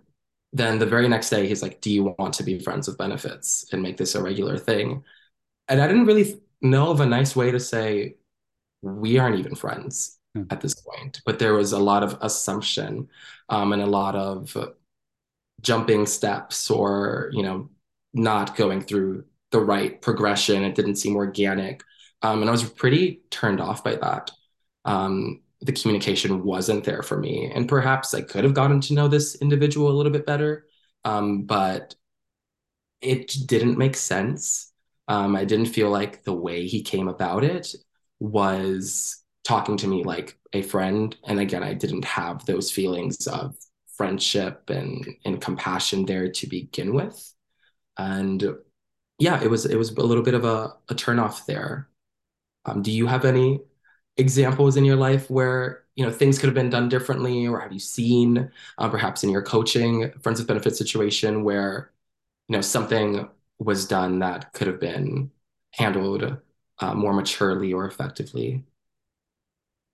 [0.54, 3.66] Then the very next day, he's like, Do you want to be friends with benefits
[3.72, 5.04] and make this a regular thing?
[5.68, 8.16] And I didn't really know of a nice way to say,
[8.82, 10.44] We aren't even friends hmm.
[10.50, 11.22] at this point.
[11.26, 13.10] But there was a lot of assumption
[13.50, 14.56] um, and a lot of
[15.62, 17.70] jumping steps or, you know,
[18.14, 20.64] not going through the right progression.
[20.64, 21.84] It didn't seem organic.
[22.22, 24.32] Um, and I was pretty turned off by that.
[24.86, 27.52] Um, the communication wasn't there for me.
[27.54, 30.66] And perhaps I could have gotten to know this individual a little bit better,
[31.06, 31.96] um, but
[33.02, 34.72] it didn't make sense.
[35.08, 37.74] Um, I didn't feel like the way he came about it
[38.20, 41.16] was talking to me like a friend.
[41.26, 43.56] And again, I didn't have those feelings of
[43.98, 47.34] friendship and, and compassion there to begin with.
[47.98, 48.44] And
[49.20, 51.90] yeah, it was it was a little bit of a, a turnoff there.
[52.66, 53.60] Um, do you have any
[54.22, 57.74] examples in your life where you know things could have been done differently or have
[57.74, 61.92] you seen uh, perhaps in your coaching friends with benefits situation where
[62.50, 63.30] you know something
[63.60, 65.32] was done that could have been
[65.74, 66.38] handled
[66.80, 68.66] uh, more maturely or effectively?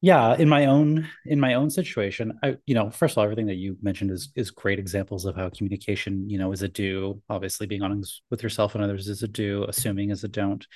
[0.01, 3.47] Yeah in my own in my own situation i you know first of all everything
[3.47, 7.21] that you mentioned is is great examples of how communication you know is a do.
[7.29, 10.67] Obviously being honest with yourself and others is a do assuming is a don't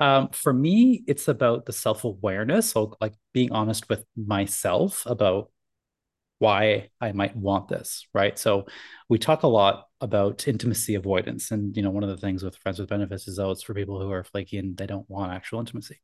[0.00, 2.70] um, for me, it's about the self awareness.
[2.70, 5.50] So, like being honest with myself about
[6.38, 8.38] why I might want this, right?
[8.38, 8.66] So,
[9.08, 11.50] we talk a lot about intimacy avoidance.
[11.50, 13.74] And, you know, one of the things with Friends with Benefits is, oh, it's for
[13.74, 16.00] people who are flaky and they don't want actual intimacy.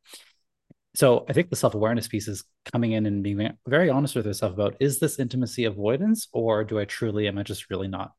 [0.95, 4.27] so I think the self awareness piece is coming in and being very honest with
[4.27, 8.13] yourself about is this intimacy avoidance or do I truly am I just really not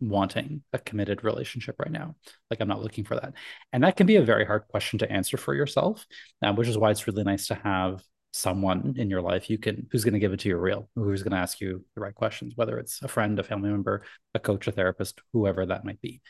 [0.00, 2.16] wanting a committed relationship right now.
[2.50, 3.34] Like I'm not looking for that.
[3.72, 6.06] And that can be a very hard question to answer for yourself,
[6.42, 9.88] uh, which is why it's really nice to have someone in your life you can
[9.90, 12.14] who's going to give it to you real, who's going to ask you the right
[12.14, 14.02] questions, whether it's a friend, a family member,
[14.34, 16.20] a coach, a therapist, whoever that might be.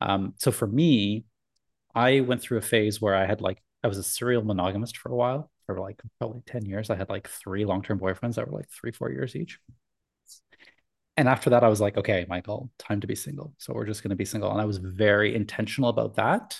[0.00, 1.24] Um, so for me,
[1.94, 5.10] I went through a phase where I had like I was a serial monogamist for
[5.10, 6.90] a while, for like probably 10 years.
[6.90, 9.58] I had like three long-term boyfriends that were like three, four years each
[11.20, 13.52] and after that, I was like, okay, Michael, time to be single.
[13.58, 14.50] So we're just going to be single.
[14.50, 16.58] And I was very intentional about that.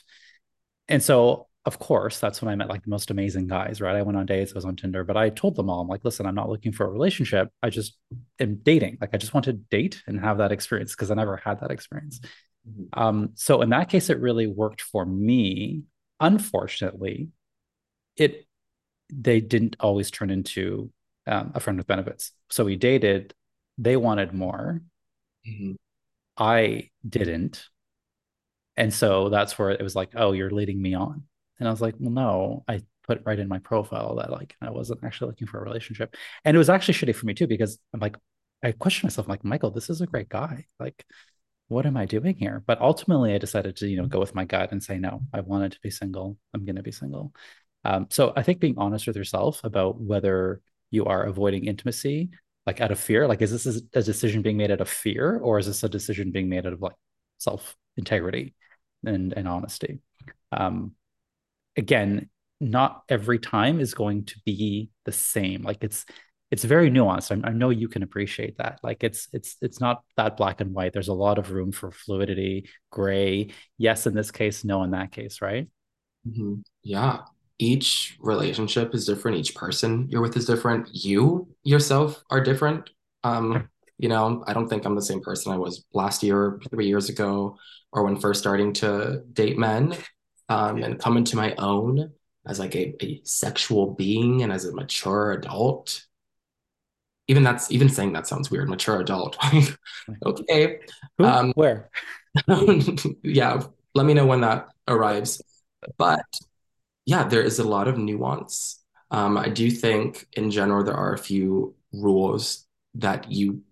[0.87, 3.97] And so, of course, that's when I met like the most amazing guys, right?
[3.97, 6.05] I went on dates, I was on Tinder, but I told them all, I'm like,
[6.05, 7.49] listen, I'm not looking for a relationship.
[7.63, 7.97] I just
[8.39, 8.99] am dating.
[9.01, 11.71] Like, I just want to date and have that experience because I never had that
[11.71, 12.21] experience.
[12.69, 13.03] Mm-hmm.
[13.03, 15.85] Um, so, in that case, it really worked for me.
[16.21, 17.29] Unfortunately,
[18.15, 18.47] it
[19.11, 20.91] they didn't always turn into
[21.27, 22.33] um, a friend with benefits.
[22.51, 23.33] So we dated
[23.81, 24.81] they wanted more.
[25.49, 25.73] Mm-hmm.
[26.37, 27.65] I didn't.
[28.77, 31.25] And so that's where it was like, oh, you're leading me on.
[31.59, 34.71] And I was like, well, no, I put right in my profile that like I
[34.71, 36.15] wasn't actually looking for a relationship.
[36.45, 38.17] And it was actually shitty for me too, because I'm like,
[38.63, 40.67] I questioned myself, I'm like, Michael, this is a great guy.
[40.79, 41.05] Like,
[41.69, 42.63] what am I doing here?
[42.67, 45.41] But ultimately I decided to, you know, go with my gut and say, no, I
[45.41, 46.37] wanted to be single.
[46.53, 47.33] I'm going to be single.
[47.85, 52.31] Um, so I think being honest with yourself about whether you are avoiding intimacy
[52.71, 53.27] like out of fear?
[53.27, 55.89] Like is this is a decision being made out of fear or is this a
[55.89, 56.95] decision being made out of like
[57.39, 58.55] self integrity
[59.05, 59.99] and and honesty?
[60.53, 60.93] Um
[61.77, 62.31] again
[62.61, 65.63] not every time is going to be the same.
[65.63, 66.07] Like it's
[66.53, 67.33] it's very nuanced.
[67.33, 68.79] I, I know you can appreciate that.
[68.85, 70.93] Like it's it's it's not that black and white.
[70.93, 75.11] There's a lot of room for fluidity gray yes in this case no in that
[75.11, 75.69] case right?
[76.29, 76.61] Mm-hmm.
[76.85, 77.23] yeah
[77.61, 82.91] each relationship is different each person you're with is different you yourself are different.
[83.25, 83.69] Um
[83.99, 87.11] you know i don't think i'm the same person i was last year three years
[87.11, 87.59] ago
[87.93, 89.95] or when first starting to date men
[90.49, 92.11] um and come into my own
[92.47, 96.07] as like a, a sexual being and as a mature adult.
[97.29, 99.37] Even that's even saying that sounds weird mature adult.
[100.27, 100.81] Okay
[101.19, 101.25] Who?
[101.25, 101.91] um where?
[103.23, 103.63] yeah
[103.95, 105.43] let me know when that arrives.
[105.99, 106.25] But
[107.07, 108.83] yeah, there is a lot of nuance.
[109.11, 113.63] Um, I do think in general there are a few rules that you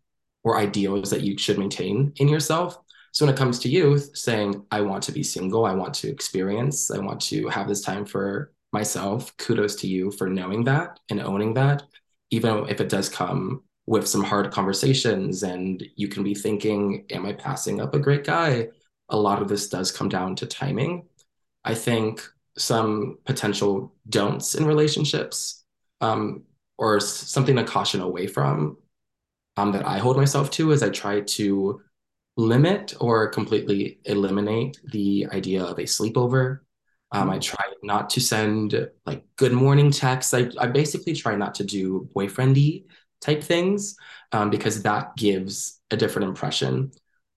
[0.44, 2.78] or ideals that you should maintain in yourself.
[3.12, 6.08] So when it comes to youth, saying I want to be single, I want to
[6.08, 9.36] experience, I want to have this time for myself.
[9.36, 11.82] Kudos to you for knowing that and owning that,
[12.30, 17.24] even if it does come with some hard conversations and you can be thinking, am
[17.24, 18.68] I passing up a great guy?
[19.08, 21.06] A lot of this does come down to timing.
[21.64, 22.22] I think
[22.58, 25.64] some potential don'ts in relationships
[26.00, 26.42] um,
[26.76, 28.76] or something to caution away from
[29.56, 31.80] um, that I hold myself to is I try to
[32.36, 36.60] limit or completely eliminate the idea of a sleepover.
[37.10, 40.34] Um, I try not to send like good morning texts.
[40.34, 42.84] I, I basically try not to do boyfriendy
[43.20, 43.96] type things
[44.32, 46.92] um, because that gives a different impression.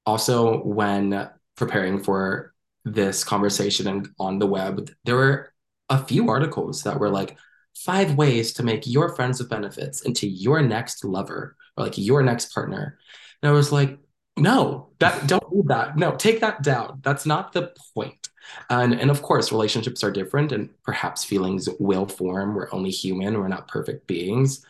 [0.05, 2.53] Also, when preparing for
[2.85, 5.53] this conversation on the web, there were
[5.89, 7.37] a few articles that were like
[7.75, 12.23] five ways to make your friends with benefits into your next lover or like your
[12.23, 12.97] next partner.
[13.41, 13.97] And I was like,
[14.37, 15.97] no, that don't do that.
[15.97, 16.99] No, take that down.
[17.03, 18.29] That's not the point.
[18.69, 22.55] And and of course, relationships are different, and perhaps feelings will form.
[22.55, 23.37] We're only human.
[23.37, 24.65] We're not perfect beings,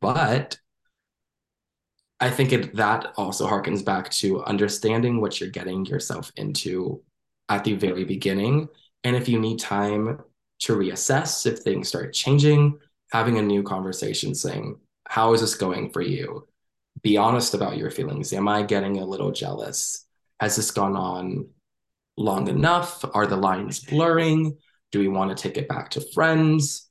[0.00, 0.58] but
[2.20, 7.02] I think it, that also harkens back to understanding what you're getting yourself into
[7.52, 8.66] at the very beginning.
[9.04, 10.20] And if you need time
[10.60, 12.78] to reassess, if things start changing,
[13.10, 16.48] having a new conversation saying, How is this going for you?
[17.02, 18.32] Be honest about your feelings.
[18.32, 20.06] Am I getting a little jealous?
[20.40, 21.48] Has this gone on
[22.16, 23.04] long enough?
[23.12, 24.56] Are the lines blurring?
[24.90, 26.88] Do we want to take it back to friends?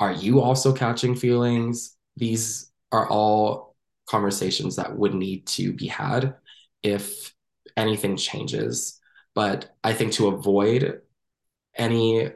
[0.00, 1.96] Are you also catching feelings?
[2.16, 6.34] These are all conversations that would need to be had
[6.82, 7.34] if
[7.76, 9.00] anything changes.
[9.34, 11.00] But I think to avoid
[11.74, 12.34] any, you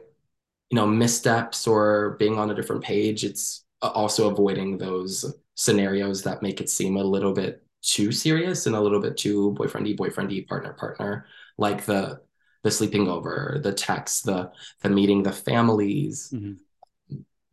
[0.71, 6.61] know, missteps or being on a different page, it's also avoiding those scenarios that make
[6.61, 10.73] it seem a little bit too serious and a little bit too boyfriendy, boyfriendy, partner,
[10.73, 11.25] partner,
[11.57, 12.19] like the
[12.63, 16.31] the sleeping over, the text, the the meeting the families.
[16.33, 16.53] Mm-hmm.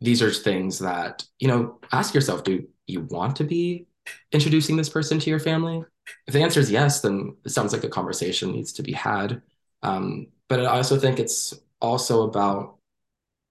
[0.01, 3.87] These are things that, you know, ask yourself, do you want to be
[4.31, 5.83] introducing this person to your family?
[6.27, 9.41] If the answer is yes, then it sounds like a conversation needs to be had.
[9.83, 12.77] Um, but I also think it's also about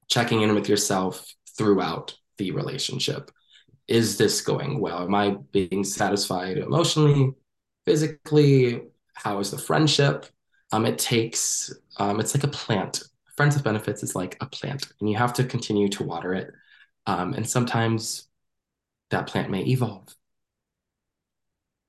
[0.09, 1.27] checking in with yourself
[1.57, 3.31] throughout the relationship.
[3.87, 5.03] Is this going well?
[5.03, 7.33] Am I being satisfied emotionally,
[7.85, 8.83] physically?
[9.15, 10.27] How is the friendship?
[10.73, 13.03] Um, it takes, um, it's like a plant.
[13.37, 16.51] Friends with benefits is like a plant, and you have to continue to water it.
[17.07, 18.29] Um, and sometimes
[19.11, 20.15] that plant may evolve.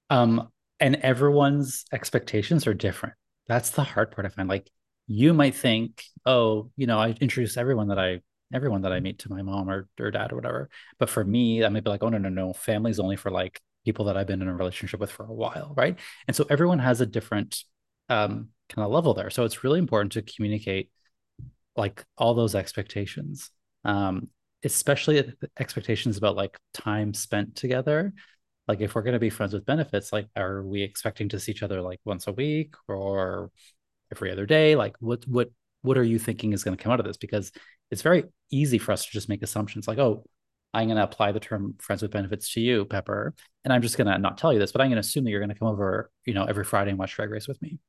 [0.10, 3.16] Um, and everyone's expectations are different.
[3.48, 4.50] That's the hard part I find.
[4.50, 4.70] Like
[5.08, 8.22] you might think, oh, you know, I introduce everyone that I
[8.54, 10.70] everyone that I meet to my mom or, or dad or whatever.
[11.00, 13.60] But for me, I might be like, oh no, no, no, family's only for like
[13.86, 15.98] people that I've been in a relationship with for a while, right?
[16.28, 17.64] And so everyone has a different
[18.10, 19.30] um, kind of level there.
[19.30, 20.90] So it's really important to communicate
[21.76, 23.52] like all those expectations,
[23.84, 24.30] um,
[24.64, 28.14] especially expectations about like time spent together.
[28.68, 31.52] Like if we're going to be friends with benefits, like are we expecting to see
[31.52, 33.52] each other like once a week or
[34.12, 34.76] every other day?
[34.76, 35.50] Like what what
[35.82, 37.18] what are you thinking is going to come out of this?
[37.18, 37.52] Because
[37.92, 40.26] it's very easy for us to just make assumptions like, oh,
[40.74, 43.34] I'm going to apply the term friends with benefits to you, Pepper.
[43.64, 45.32] And I'm just going to not tell you this, but I'm going to assume that
[45.32, 47.80] you're going to come over, you know, every Friday and watch Drag Race with me.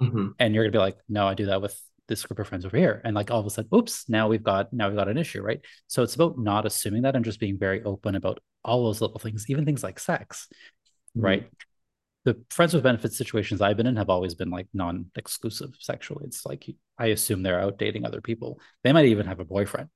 [0.00, 0.28] Mm-hmm.
[0.38, 2.64] And you're going to be like, no, I do that with this group of friends
[2.64, 3.00] over here.
[3.04, 5.42] And like all of a sudden, oops, now we've got, now we've got an issue,
[5.42, 5.60] right?
[5.88, 9.18] So it's about not assuming that and just being very open about all those little
[9.18, 10.48] things, even things like sex,
[11.16, 11.24] mm-hmm.
[11.24, 11.50] right?
[12.24, 16.26] the friends with benefits situations I've been in have always been like non-exclusive sexually.
[16.26, 16.66] It's like
[16.98, 18.60] I assume they're out dating other people.
[18.84, 19.88] They might even have a boyfriend.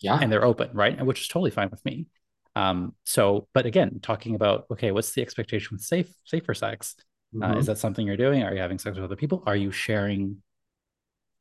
[0.00, 0.18] Yeah.
[0.20, 1.00] And they're open, right?
[1.04, 2.06] Which is totally fine with me.
[2.56, 6.96] Um, so, but again, talking about okay, what's the expectation with safe safer sex?
[7.34, 7.56] Uh, mm-hmm.
[7.56, 8.42] Uh, is that something you're doing?
[8.42, 9.42] Are you having sex with other people?
[9.46, 10.42] Are you sharing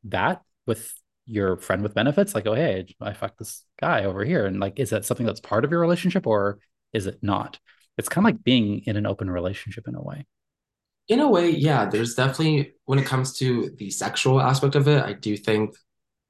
[0.05, 0.93] that with
[1.25, 2.35] your friend with benefits?
[2.35, 5.39] Like, oh hey, I fucked this guy over here, and like, is that something that's
[5.39, 6.59] part of your relationship or
[6.93, 7.59] is it not?
[7.97, 10.25] it's kind of like being in an open relationship in a way.
[11.09, 11.85] In a way, yeah.
[11.85, 15.75] There's definitely when it comes to the sexual aspect of it, I do think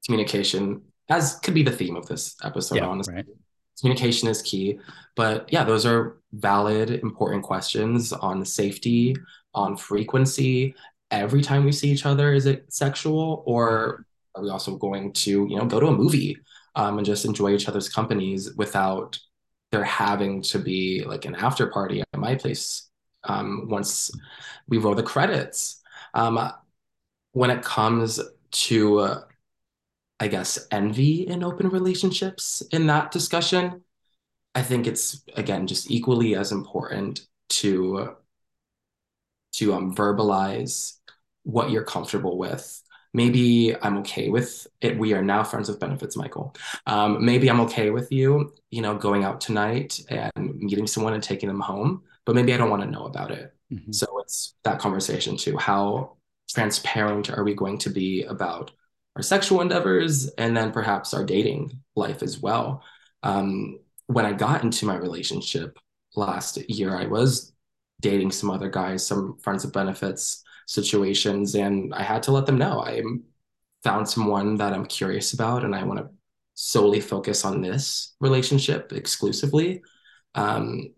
[0.06, 3.14] communication, as could be the theme of this episode, yeah, honestly.
[3.14, 3.26] Right.
[3.80, 4.80] Communication is key.
[5.16, 9.16] But yeah, those are valid, important questions on safety,
[9.54, 10.76] on frequency.
[11.12, 13.44] Every time we see each other, is it sexual?
[13.46, 14.06] Or
[14.36, 16.38] are we also going to, you know, go to a movie
[16.76, 19.20] um, and just enjoy each other's companies without
[19.72, 22.90] there having to be like an after party at my place
[23.24, 24.12] um, once
[24.68, 25.82] we roll the credits.
[26.14, 26.52] Um,
[27.32, 28.20] when it comes
[28.52, 29.22] to, uh,
[30.20, 33.82] I guess, envy in open relationships in that discussion,
[34.56, 38.16] I think it's again just equally as important to
[39.54, 40.98] to um, verbalize
[41.44, 42.83] what you're comfortable with
[43.14, 44.98] maybe I'm okay with it.
[44.98, 46.56] We are now friends with benefits, Michael.
[46.88, 51.24] Um, maybe I'm okay with you, you know, going out tonight and meeting someone and
[51.24, 53.54] taking them home, but maybe I don't want to know about it.
[53.72, 53.92] Mm-hmm.
[53.92, 55.58] So it's that conversation too.
[55.58, 56.18] How
[56.50, 58.72] transparent are we going to be about
[59.16, 62.84] our sexual endeavors and then perhaps our dating life as well?
[63.22, 65.78] Um, when I got into my relationship
[66.16, 67.54] last year, I was
[68.02, 72.58] dating some other guys, some friends of benefits situations and I had to let them
[72.58, 73.02] know I
[73.84, 76.10] found someone that I'm curious about and I want to
[76.56, 79.82] solely focus on this relationship exclusively.
[80.36, 80.94] Um,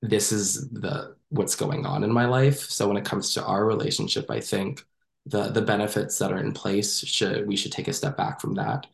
[0.00, 2.60] this is the what's going on in my life.
[2.60, 4.84] So when it comes to our relationship, I think
[5.26, 8.54] the the benefits that are in place should we should take a step back from
[8.54, 8.86] that.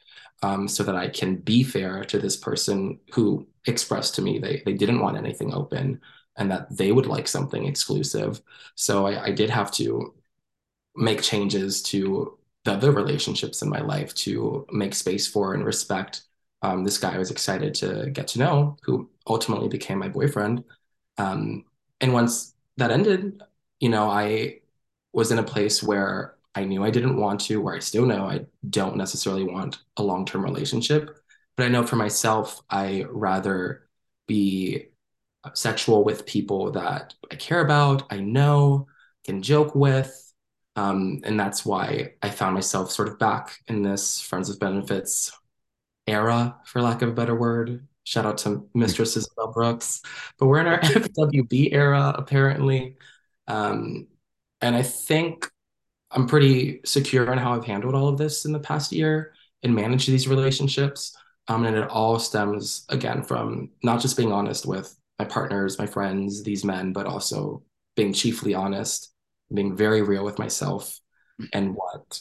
[0.42, 4.62] Um, so that I can be fair to this person who expressed to me they
[4.64, 6.00] they didn't want anything open
[6.36, 8.40] and that they would like something exclusive.
[8.74, 10.14] So I, I did have to
[10.96, 16.22] make changes to the other relationships in my life to make space for and respect
[16.62, 20.64] um, this guy I was excited to get to know, who ultimately became my boyfriend.
[21.16, 21.64] Um,
[22.00, 23.42] and once that ended,
[23.80, 24.60] you know, I
[25.12, 28.26] was in a place where I knew I didn't want to, where I still know
[28.26, 31.18] I don't necessarily want a long term relationship.
[31.56, 33.88] But I know for myself, I rather
[34.26, 34.88] be
[35.54, 38.86] sexual with people that I care about, I know,
[39.24, 40.16] can joke with.
[40.76, 45.32] Um, and that's why I found myself sort of back in this friends with benefits
[46.06, 47.86] era, for lack of a better word.
[48.04, 50.02] Shout out to Mistress Isabelle Brooks.
[50.38, 52.96] But we're in our FWB era, apparently.
[53.46, 54.08] Um,
[54.60, 55.48] and I think
[56.10, 59.74] I'm pretty secure in how I've handled all of this in the past year and
[59.74, 61.16] managed these relationships.
[61.48, 65.84] Um, and it all stems again from not just being honest with my partners, my
[65.84, 67.62] friends, these men, but also
[67.94, 69.12] being chiefly honest,
[69.52, 70.98] being very real with myself
[71.52, 72.20] and what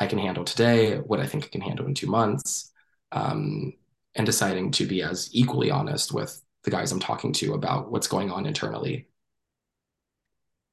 [0.00, 2.72] I can handle today, what I think I can handle in two months,
[3.12, 3.74] um,
[4.16, 8.08] and deciding to be as equally honest with the guys I'm talking to about what's
[8.08, 9.06] going on internally.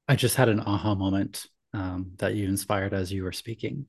[0.08, 3.86] I just had an aha moment um, that you inspired as you were speaking.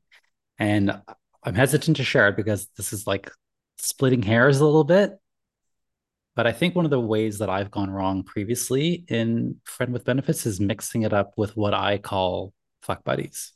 [0.60, 1.02] And
[1.42, 3.32] I'm hesitant to share it because this is like
[3.80, 5.18] splitting hairs a little bit.
[6.36, 10.06] But I think one of the ways that I've gone wrong previously in Friend with
[10.06, 13.52] Benefits is mixing it up with what I call fuck buddies.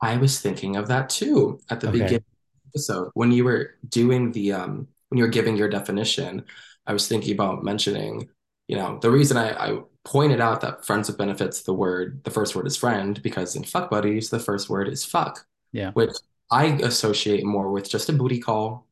[0.00, 1.92] I was thinking of that too at the Okay.
[1.92, 5.68] beginning of the episode when you were doing the um when you were giving your
[5.68, 6.44] definition.
[6.86, 8.28] I was thinking about mentioning,
[8.66, 12.30] you know, the reason I, I pointed out that friends with benefits, the word, the
[12.30, 15.92] first word is friend, because in fuck buddies, the first word is fuck, Yeah.
[15.94, 16.10] which
[16.50, 18.88] I associate more with just a booty call,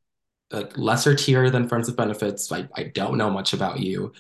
[0.51, 2.51] like lesser tier than friends with benefits.
[2.53, 4.13] I, I don't know much about you.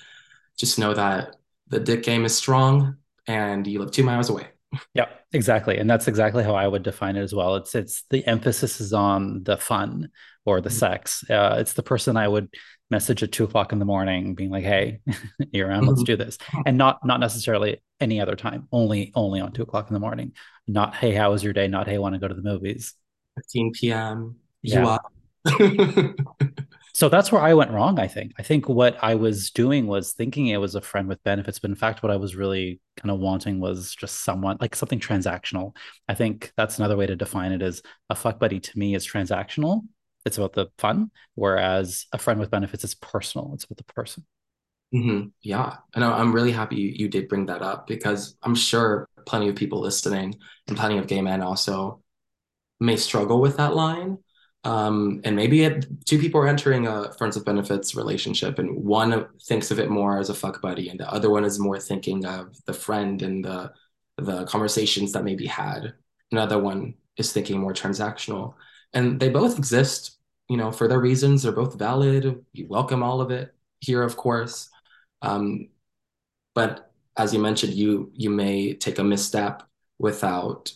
[0.56, 1.36] Just know that
[1.68, 4.48] the dick game is strong and you live two miles away.
[4.94, 5.78] Yeah, exactly.
[5.78, 7.56] And that's exactly how I would define it as well.
[7.56, 10.10] It's it's the emphasis is on the fun
[10.44, 11.28] or the sex.
[11.28, 12.48] Uh, it's the person I would
[12.90, 15.00] message at two o'clock in the morning, being like, "Hey,
[15.52, 16.06] you're around, let's Mhm.
[16.06, 18.68] do this," and not not necessarily any other time.
[18.72, 20.32] Only only on two o'clock in the morning.
[20.68, 22.94] Not, "Hey, how was your day?" Not, "Hey, want to go to the movies."
[23.36, 24.36] 15 p.m.
[24.62, 24.86] You Yeah.
[24.86, 25.12] up?
[26.92, 28.32] So that's where I went wrong, I think.
[28.38, 31.70] I think what I was doing was thinking it was a friend with benefits, but
[31.70, 35.76] in fact, what I was really kind of wanting was just someone like something transactional.
[36.08, 39.06] I think that's another way to define it is a fuck buddy to me is
[39.06, 39.82] transactional.
[40.26, 43.52] It's about the fun, whereas a friend with benefits is personal.
[43.54, 44.24] It's about the person.
[44.92, 49.08] hmm Yeah, and I'm really happy you, you did bring that up because I'm sure
[49.24, 50.34] plenty of people listening
[50.66, 52.02] and plenty of gay men also
[52.80, 54.18] may struggle with that line.
[54.62, 59.26] Um, and maybe it, two people are entering a friends with benefits relationship, and one
[59.44, 62.26] thinks of it more as a fuck buddy, and the other one is more thinking
[62.26, 63.72] of the friend and the
[64.18, 65.94] the conversations that may be had.
[66.30, 68.54] Another one is thinking more transactional,
[68.92, 71.42] and they both exist, you know, for their reasons.
[71.42, 72.44] They're both valid.
[72.52, 74.68] You welcome all of it here, of course.
[75.22, 75.70] Um,
[76.54, 79.62] but as you mentioned, you you may take a misstep
[79.98, 80.72] without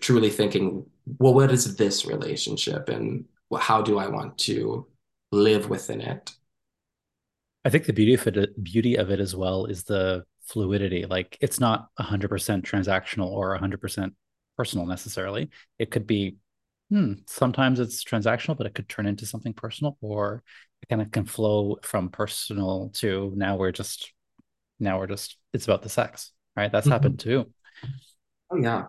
[0.00, 0.84] truly thinking,
[1.18, 3.24] well, what is this relationship and
[3.58, 4.86] how do I want to
[5.32, 6.32] live within it?
[7.64, 11.06] I think the beauty of it, beauty of it as well is the fluidity.
[11.06, 14.14] Like it's not 100% transactional or 100%
[14.56, 15.50] personal necessarily.
[15.78, 16.36] It could be,
[16.90, 20.42] hmm, sometimes it's transactional, but it could turn into something personal, or
[20.82, 24.12] it kind of can flow from personal to now we're just,
[24.80, 26.72] now we're just, it's about the sex, right?
[26.72, 26.90] That's Mhm.
[26.90, 27.52] happened too.
[28.50, 28.88] Oh yeah.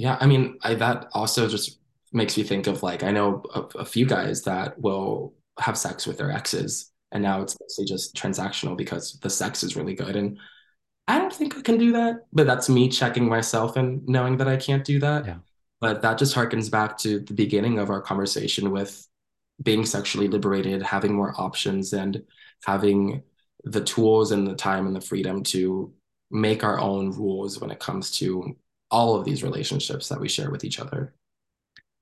[0.00, 1.78] Yeah, I mean, I that also just
[2.10, 6.06] makes me think of like I know a, a few guys that will have sex
[6.06, 10.16] with their exes and now it's mostly just transactional because the sex is really good
[10.16, 10.38] and
[11.06, 14.48] I don't think I can do that, but that's me checking myself and knowing that
[14.48, 15.26] I can't do that.
[15.26, 15.36] Yeah.
[15.82, 19.06] But that just harkens back to the beginning of our conversation with
[19.62, 22.22] being sexually liberated, having more options, and
[22.64, 23.22] having
[23.64, 25.92] the tools and the time and the freedom to
[26.30, 28.56] make our own rules when it comes to
[28.90, 31.14] all of these relationships that we share with each other.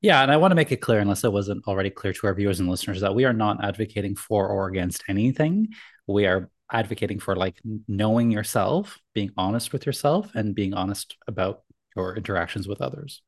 [0.00, 2.34] Yeah, and I want to make it clear, unless it wasn't already clear to our
[2.34, 5.68] viewers and listeners, that we are not advocating for or against anything.
[6.06, 11.62] We are advocating for like knowing yourself, being honest with yourself, and being honest about
[11.96, 13.22] your interactions with others.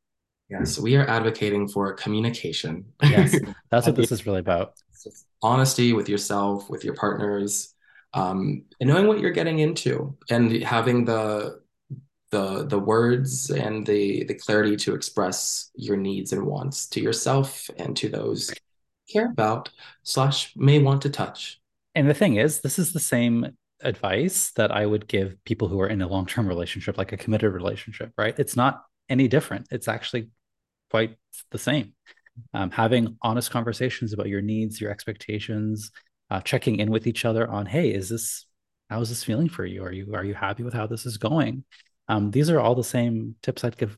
[0.49, 2.85] Yes, we are advocating for communication.
[3.03, 3.37] Yes,
[3.71, 4.75] that's what this is really about.
[5.43, 7.75] Honesty with yourself, with your partners,
[8.15, 11.61] um, and knowing what you're getting into, and having the
[12.31, 17.69] the the words and the the clarity to express your needs and wants to yourself
[17.77, 19.71] and to those you care about
[20.03, 21.61] slash may want to touch.
[21.95, 25.81] And the thing is, this is the same advice that I would give people who
[25.81, 28.39] are in a long term relationship, like a committed relationship, right?
[28.39, 29.67] It's not any different.
[29.71, 30.31] It's actually
[30.91, 31.17] quite
[31.51, 31.95] the same.
[32.55, 35.91] Um, having honest conversations about your needs, your expectations,
[36.31, 38.47] uh, checking in with each other on, hey, is this
[38.89, 39.85] how is this feeling for you?
[39.85, 41.65] Are you are you happy with how this is going?
[42.11, 43.97] Um, these are all the same tips I'd give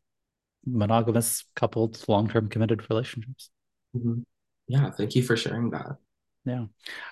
[0.67, 3.49] monogamous coupled long term committed relationships.
[3.97, 4.25] Mhm.
[4.69, 5.97] Yeah, thank you for sharing that.
[6.45, 6.67] Yeah.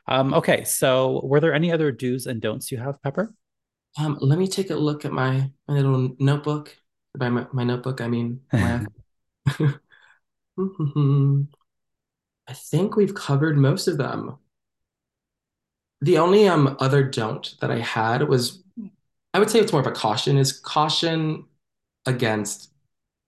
[0.07, 0.65] Um, okay.
[0.65, 3.33] So, were there any other do's and don'ts you have, Pepper?
[3.99, 6.77] Um, let me take a look at my, my little notebook.
[7.17, 8.87] By my, my notebook, I mean my.
[12.47, 14.37] I think we've covered most of them.
[16.03, 18.63] The only um other don't that I had was,
[19.33, 21.45] I would say it's more of a caution, is caution
[22.07, 22.73] against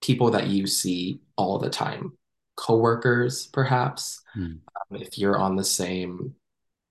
[0.01, 2.13] people that you see all the time.
[2.57, 4.21] Coworkers, perhaps.
[4.33, 4.55] Hmm.
[4.91, 6.35] Um, if you're on the same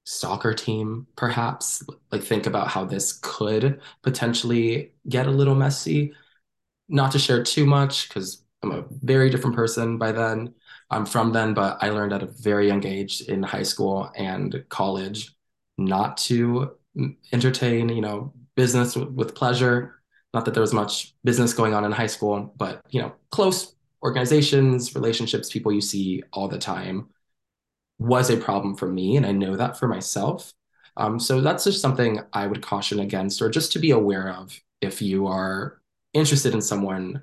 [0.05, 1.83] soccer team, perhaps.
[2.11, 6.15] Like think about how this could potentially get a little messy.
[6.89, 10.55] Not to share too much, because I'm a very different person by then.
[10.91, 14.65] I'm from then, but I learned at a very young age in high school and
[14.69, 15.35] college
[15.79, 20.01] not to mm, entertain, you know, business with, pleasure.
[20.35, 23.75] Not that there was much business going on in high school, but you know, close
[24.03, 27.09] organizations, relationships, people you see all the time.
[27.99, 30.53] was a problem for me, and I know that for myself.
[30.97, 34.59] Um, so that's just something I would caution against, or just to be aware of
[34.81, 35.81] if you are
[36.13, 37.23] interested in someone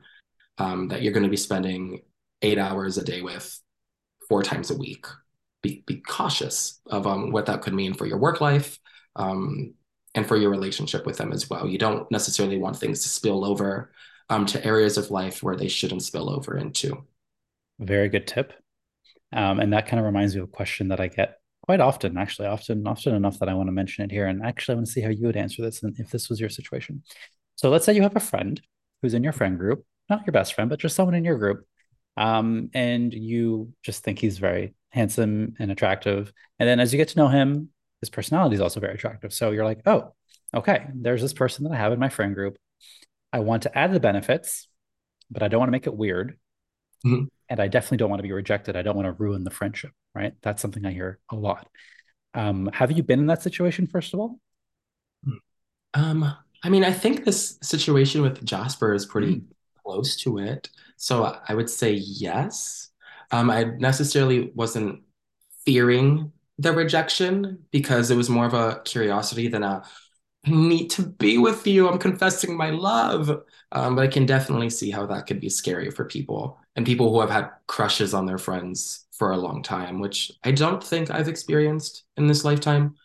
[0.57, 2.01] um, that you're going to be spending
[2.41, 3.59] eight hours a day with
[4.27, 5.05] four times a week.
[5.61, 8.80] Be, be cautious of um, what that could mean for your work life
[9.17, 9.73] um,
[10.20, 11.65] and for your relationship with them as well.
[11.65, 13.91] You don't necessarily want things to spill over
[14.30, 17.05] um, to areas of life where they shouldn't spill over into.
[17.80, 18.51] Very good tip.
[19.32, 22.17] Um, and that kind of reminds me of a question that I get quite often,
[22.17, 24.28] actually, often, often enough that I want to mention it here.
[24.28, 26.39] And actually, I want to see how you would answer this and if this was
[26.41, 27.03] your situation.
[27.55, 28.61] So let's say you have a friend
[29.01, 31.65] who's in your friend group, not your best friend, but just someone in your group.
[32.17, 36.34] Um, and you just think he's very handsome and attractive.
[36.59, 37.70] And then as you get to know him,
[38.01, 39.33] his personality is also very attractive.
[39.33, 40.13] So you're like, oh,
[40.53, 42.57] okay, there's this person that I have in my friend group.
[43.31, 44.67] I want to add the benefits,
[45.29, 46.37] but I don't want to make it weird.
[47.05, 47.25] Mm-hmm.
[47.49, 48.75] And I definitely don't want to be rejected.
[48.75, 50.33] I don't want to ruin the friendship, right?
[50.41, 51.67] That's something I hear a lot.
[52.33, 54.39] Um, have you been in that situation, first of all?
[55.93, 56.31] Um,
[56.63, 59.43] I mean, I think this situation with Jasper is pretty mm.
[59.83, 60.69] close to it.
[60.97, 62.89] So I would say yes.
[63.31, 65.01] Um, I necessarily wasn't
[65.65, 69.84] fearing the rejection because it was more of a curiosity than a
[70.45, 71.88] need to be with you.
[71.88, 73.30] I'm confessing my love.
[73.72, 77.12] Um, but I can definitely see how that could be scary for people and people
[77.12, 81.12] who have had crushes on their friends for a long time, which I don't think
[81.12, 82.95] I've experienced in this lifetime.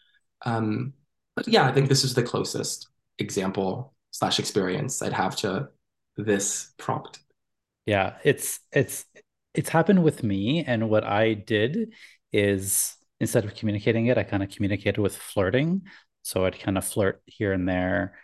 [0.44, 0.94] Um,
[1.36, 2.88] but yeah, I think this is the closest
[3.18, 5.68] example slash experience I'd have to
[6.16, 7.20] this prompt.
[7.86, 9.04] Yeah, it's it's
[9.52, 11.92] it's happened with me, and what I did
[12.32, 15.82] is instead of communicating it, I kind of communicated with flirting.
[16.22, 18.18] So I'd kind of flirt here and there,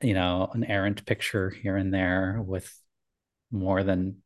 [0.00, 2.74] you know, an errant picture here and there with
[3.50, 4.22] more than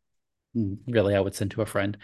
[0.55, 1.99] really I would send to a friend.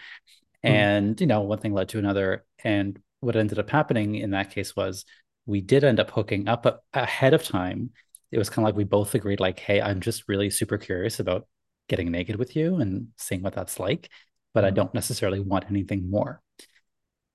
[0.63, 0.69] Mm.
[0.69, 2.45] And, you know, one thing led to another.
[2.65, 5.05] And what ended up happening in that case was
[5.45, 7.91] we did end up hooking up ahead of time.
[8.29, 11.19] It was kind of like we both agreed, like, hey, I'm just really super curious
[11.19, 11.47] about
[11.87, 14.09] getting naked with you and seeing what that's like,
[14.53, 14.75] but I mm-hmm.
[14.75, 16.41] don't necessarily want anything more.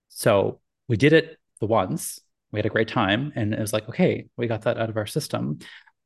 [0.09, 2.21] So we did it the once.
[2.53, 4.97] We had a great time, and it was like, okay, we got that out of
[4.97, 5.59] our system.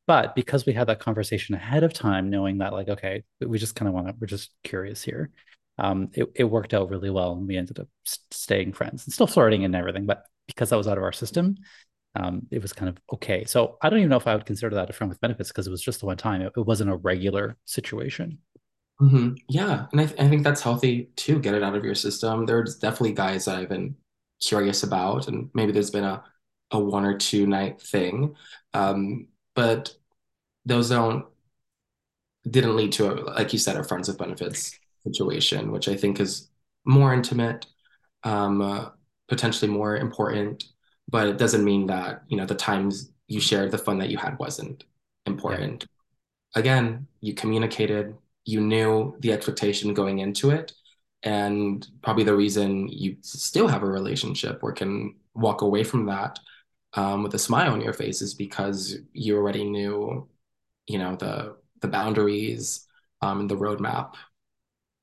[0.06, 3.76] But because we had that conversation ahead of time, knowing that, like, okay, we just
[3.76, 5.30] kind of want to, we're just curious here.
[5.78, 7.88] Um, it, it worked out really well, and we ended up
[8.30, 10.06] staying friends and still flirting and everything.
[10.06, 11.56] But because that was out of our system,
[12.16, 13.44] um, it was kind of okay.
[13.44, 15.66] So I don't even know if I would consider that a friend with benefits because
[15.66, 16.42] it was just the one time.
[16.42, 18.38] It, it wasn't a regular situation.
[19.00, 19.34] Mm-hmm.
[19.48, 21.38] Yeah, and I, th- I think that's healthy too.
[21.38, 22.46] Get it out of your system.
[22.46, 23.94] There's definitely guys that I've been
[24.40, 26.24] curious about, and maybe there's been a
[26.72, 28.36] a one or two night thing,
[28.74, 29.94] um, but
[30.66, 31.26] those don't
[32.48, 36.20] didn't lead to a, like you said a friends with benefits situation, which I think
[36.20, 36.48] is
[36.84, 37.66] more intimate,
[38.24, 38.90] um, uh,
[39.28, 40.64] potentially more important.
[41.08, 44.18] But it doesn't mean that you know the times you shared the fun that you
[44.18, 44.84] had wasn't
[45.26, 45.86] important.
[46.56, 46.60] Yeah.
[46.60, 50.72] again you communicated you knew the expectation going into it
[51.22, 56.38] and probably the reason you still have a relationship or can walk away from that
[56.94, 60.26] um, with a smile on your face is because you already knew
[60.86, 62.86] you know the the boundaries
[63.22, 64.14] um, and the roadmap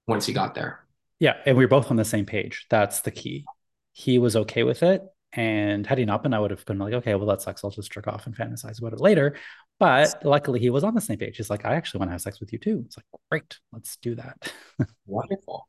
[0.07, 0.85] once you got there
[1.19, 3.45] yeah and we are both on the same page that's the key
[3.93, 5.03] he was okay with it
[5.33, 7.63] and had he not been, I would have been like, okay, well, that sucks.
[7.63, 9.35] I'll just jerk off and fantasize about it later.
[9.77, 11.37] But luckily, he was on the same page.
[11.37, 12.83] He's like, I actually want to have sex with you too.
[12.85, 14.51] It's like, great, let's do that.
[15.05, 15.67] Wonderful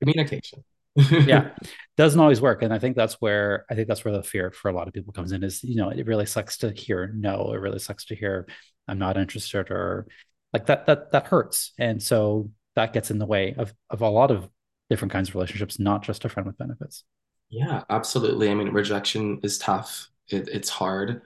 [0.00, 0.64] communication.
[0.96, 1.50] yeah,
[1.96, 4.68] doesn't always work, and I think that's where I think that's where the fear for
[4.68, 5.42] a lot of people comes in.
[5.42, 7.52] Is you know, it really sucks to hear no.
[7.52, 8.46] It really sucks to hear
[8.86, 10.06] I'm not interested, or
[10.52, 10.86] like that.
[10.86, 14.48] That that hurts, and so that gets in the way of of a lot of
[14.88, 17.04] different kinds of relationships, not just a friend with benefits.
[17.50, 18.50] Yeah, absolutely.
[18.50, 20.08] I mean, rejection is tough.
[20.28, 21.22] It, it's hard.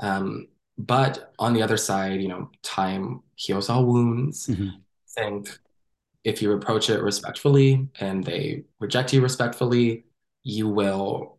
[0.00, 0.48] Um,
[0.78, 4.46] but on the other side, you know, time heals all wounds.
[4.46, 4.68] Mm-hmm.
[4.68, 5.58] I think
[6.24, 10.04] if you approach it respectfully and they reject you respectfully,
[10.44, 11.38] you will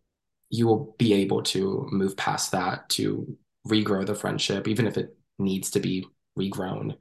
[0.50, 5.16] you will be able to move past that to regrow the friendship, even if it
[5.38, 6.06] needs to be
[6.38, 6.96] regrown.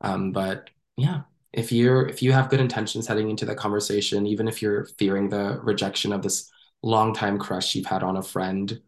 [0.00, 1.22] Um, but yeah,
[1.52, 5.28] if you're if you have good intentions heading into that conversation, even if you're fearing
[5.28, 6.50] the rejection of this
[6.82, 8.80] longtime crush you've had on a friend,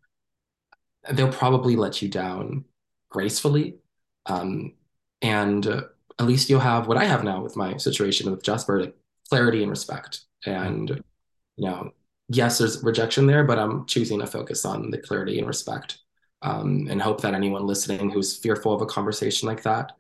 [1.12, 2.64] they'll probably let you down
[3.10, 3.76] gracefully.
[4.26, 4.74] Um,
[5.22, 5.84] and
[6.20, 8.94] at least you'll have what I have now with my situation with Jasper, like
[9.30, 10.20] clarity and respect.
[10.44, 10.90] And,
[11.56, 11.92] you know,
[12.28, 15.98] yes, there's rejection there, but I'm choosing to focus on the clarity and respect
[16.42, 19.92] um, and hope that anyone listening who's fearful of a conversation like that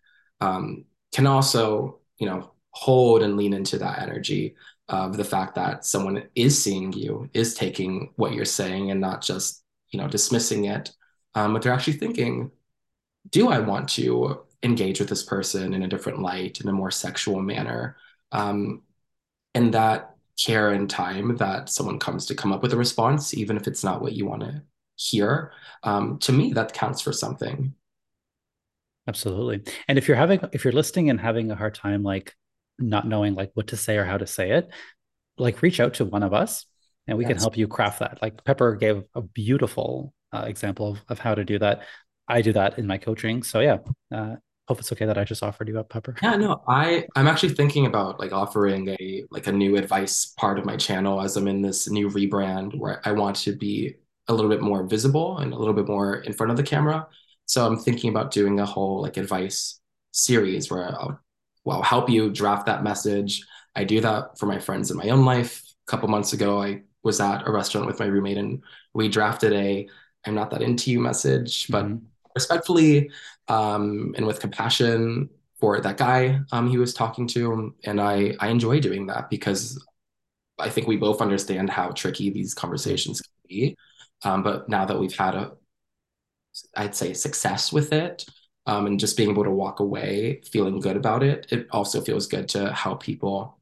[0.42, 4.54] um, can also, you know, hold and lean into that energy
[4.90, 9.22] of the fact that someone is seeing you, is taking what you're saying and not
[9.22, 10.92] just, you know, dismissing it,
[11.34, 12.50] um, but they're actually thinking,
[13.30, 16.90] do I want to engage with this person in a different light, in a more
[16.90, 17.96] sexual manner?
[18.32, 18.82] Um,
[19.54, 23.56] and that care and time that someone comes to come up with a response, even
[23.56, 24.62] if it's not what you want to
[24.96, 25.52] hear,
[25.82, 27.74] um, to me, that counts for something.
[29.06, 29.72] Absolutely.
[29.88, 32.34] And if you're having, if you're listening and having a hard time, like
[32.78, 34.68] not knowing like what to say or how to say it,
[35.36, 36.66] like reach out to one of us
[37.06, 37.32] and we yes.
[37.32, 38.18] can help you craft that.
[38.22, 41.82] Like Pepper gave a beautiful uh, example of, of how to do that.
[42.28, 43.42] I do that in my coaching.
[43.42, 43.78] So yeah,
[44.14, 44.36] uh,
[44.68, 46.16] hope it's okay that I just offered you up, Pepper.
[46.22, 50.58] Yeah, no, I I'm actually thinking about like offering a like a new advice part
[50.58, 53.96] of my channel as I'm in this new rebrand where I want to be
[54.28, 57.06] a little bit more visible and a little bit more in front of the camera.
[57.46, 59.80] So I'm thinking about doing a whole like advice
[60.12, 61.20] series where I'll,
[61.64, 63.44] well, help you draft that message.
[63.74, 65.64] I do that for my friends in my own life.
[65.88, 68.62] A couple months ago, I was at a restaurant with my roommate and
[68.94, 69.88] we drafted a
[70.24, 72.04] I'm not that into you message, but mm-hmm.
[72.34, 73.10] Respectfully
[73.48, 75.28] um, and with compassion
[75.58, 77.74] for that guy um, he was talking to.
[77.84, 79.84] And I, I enjoy doing that because
[80.58, 83.76] I think we both understand how tricky these conversations can be.
[84.22, 85.52] Um, but now that we've had a
[86.76, 88.24] I'd say success with it.
[88.66, 92.26] Um, and just being able to walk away feeling good about it, it also feels
[92.26, 93.58] good to help people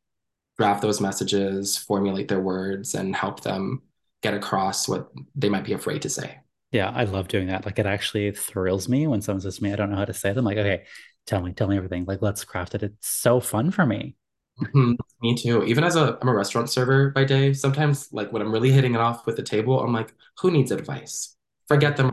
[0.58, 3.82] draft those messages, formulate their words, and help them
[4.22, 6.40] get across what they might be afraid to say.
[6.72, 7.64] Yeah, I love doing that.
[7.64, 10.14] Like it actually thrills me when someone says to me, I don't know how to
[10.14, 10.36] say it.
[10.36, 10.84] I'm like, okay,
[11.26, 12.04] tell me, tell me everything.
[12.04, 12.82] Like, let's craft it.
[12.82, 14.16] It's so fun for me.
[14.60, 14.92] Mm-hmm.
[15.22, 15.64] Me too.
[15.64, 18.94] Even as a I'm a restaurant server by day, sometimes like when I'm really hitting
[18.94, 21.36] it off with the table, I'm like, who needs advice?
[21.68, 22.12] Forget them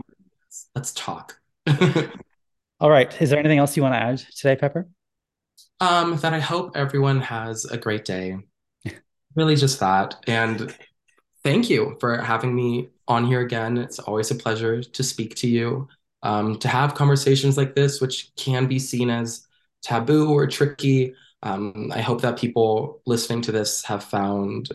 [0.74, 1.38] let's talk.
[2.80, 3.20] All right.
[3.20, 4.88] Is there anything else you want to add today, Pepper?
[5.80, 8.38] Um, that I hope everyone has a great day.
[9.34, 10.16] really just that.
[10.26, 10.74] And
[11.42, 13.78] thank you for having me on here again.
[13.78, 15.88] It's always a pleasure to speak to you.
[16.22, 19.46] Um, to have conversations like this, which can be seen as
[19.82, 21.14] taboo or tricky.
[21.42, 24.70] Um, I hope that people listening to this have found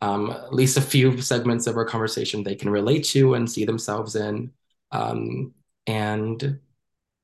[0.00, 3.64] um, at least a few segments of our conversation they can relate to and see
[3.64, 4.52] themselves in.
[4.90, 5.54] Um,
[5.86, 6.60] and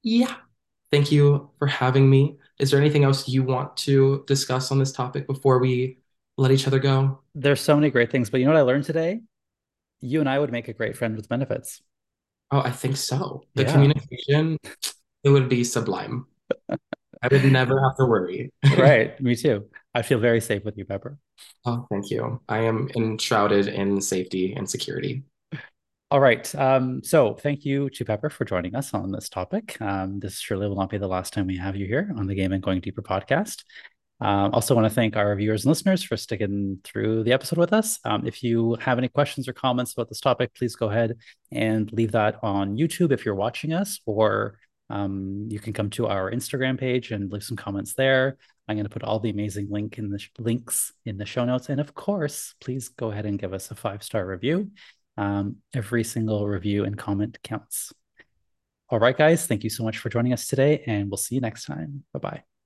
[0.02, 0.34] yeah,
[0.90, 2.38] thank you for having me.
[2.58, 5.98] Is there anything else you want to discuss on this topic before we
[6.36, 7.20] let each other go?
[7.34, 9.20] There's so many great things, but you know what I learned today?
[10.00, 11.82] You and I would make a great friend with benefits.
[12.50, 13.42] Oh, I think so.
[13.54, 13.72] The yeah.
[13.72, 14.58] communication,
[15.24, 16.26] it would be sublime.
[16.70, 18.52] I would never have to worry.
[18.76, 19.20] right.
[19.22, 19.66] Me too.
[19.94, 21.18] I feel very safe with you, Pepper.
[21.64, 22.40] Oh, thank you.
[22.48, 25.24] I am enshrouded in safety and security.
[26.10, 26.54] All right.
[26.54, 29.76] Um, so thank you to Pepper for joining us on this topic.
[29.82, 32.34] Um, this surely will not be the last time we have you here on the
[32.34, 33.64] Gay Men Going Deeper podcast.
[34.20, 37.72] Um, also, want to thank our viewers and listeners for sticking through the episode with
[37.72, 38.00] us.
[38.04, 41.16] Um, if you have any questions or comments about this topic, please go ahead
[41.52, 44.58] and leave that on YouTube if you're watching us, or
[44.90, 48.38] um, you can come to our Instagram page and leave some comments there.
[48.66, 51.44] I'm going to put all the amazing link in the sh- links in the show
[51.44, 54.70] notes, and of course, please go ahead and give us a five star review.
[55.16, 57.92] Um, every single review and comment counts.
[58.88, 61.40] All right, guys, thank you so much for joining us today, and we'll see you
[61.40, 62.04] next time.
[62.12, 62.57] Bye bye.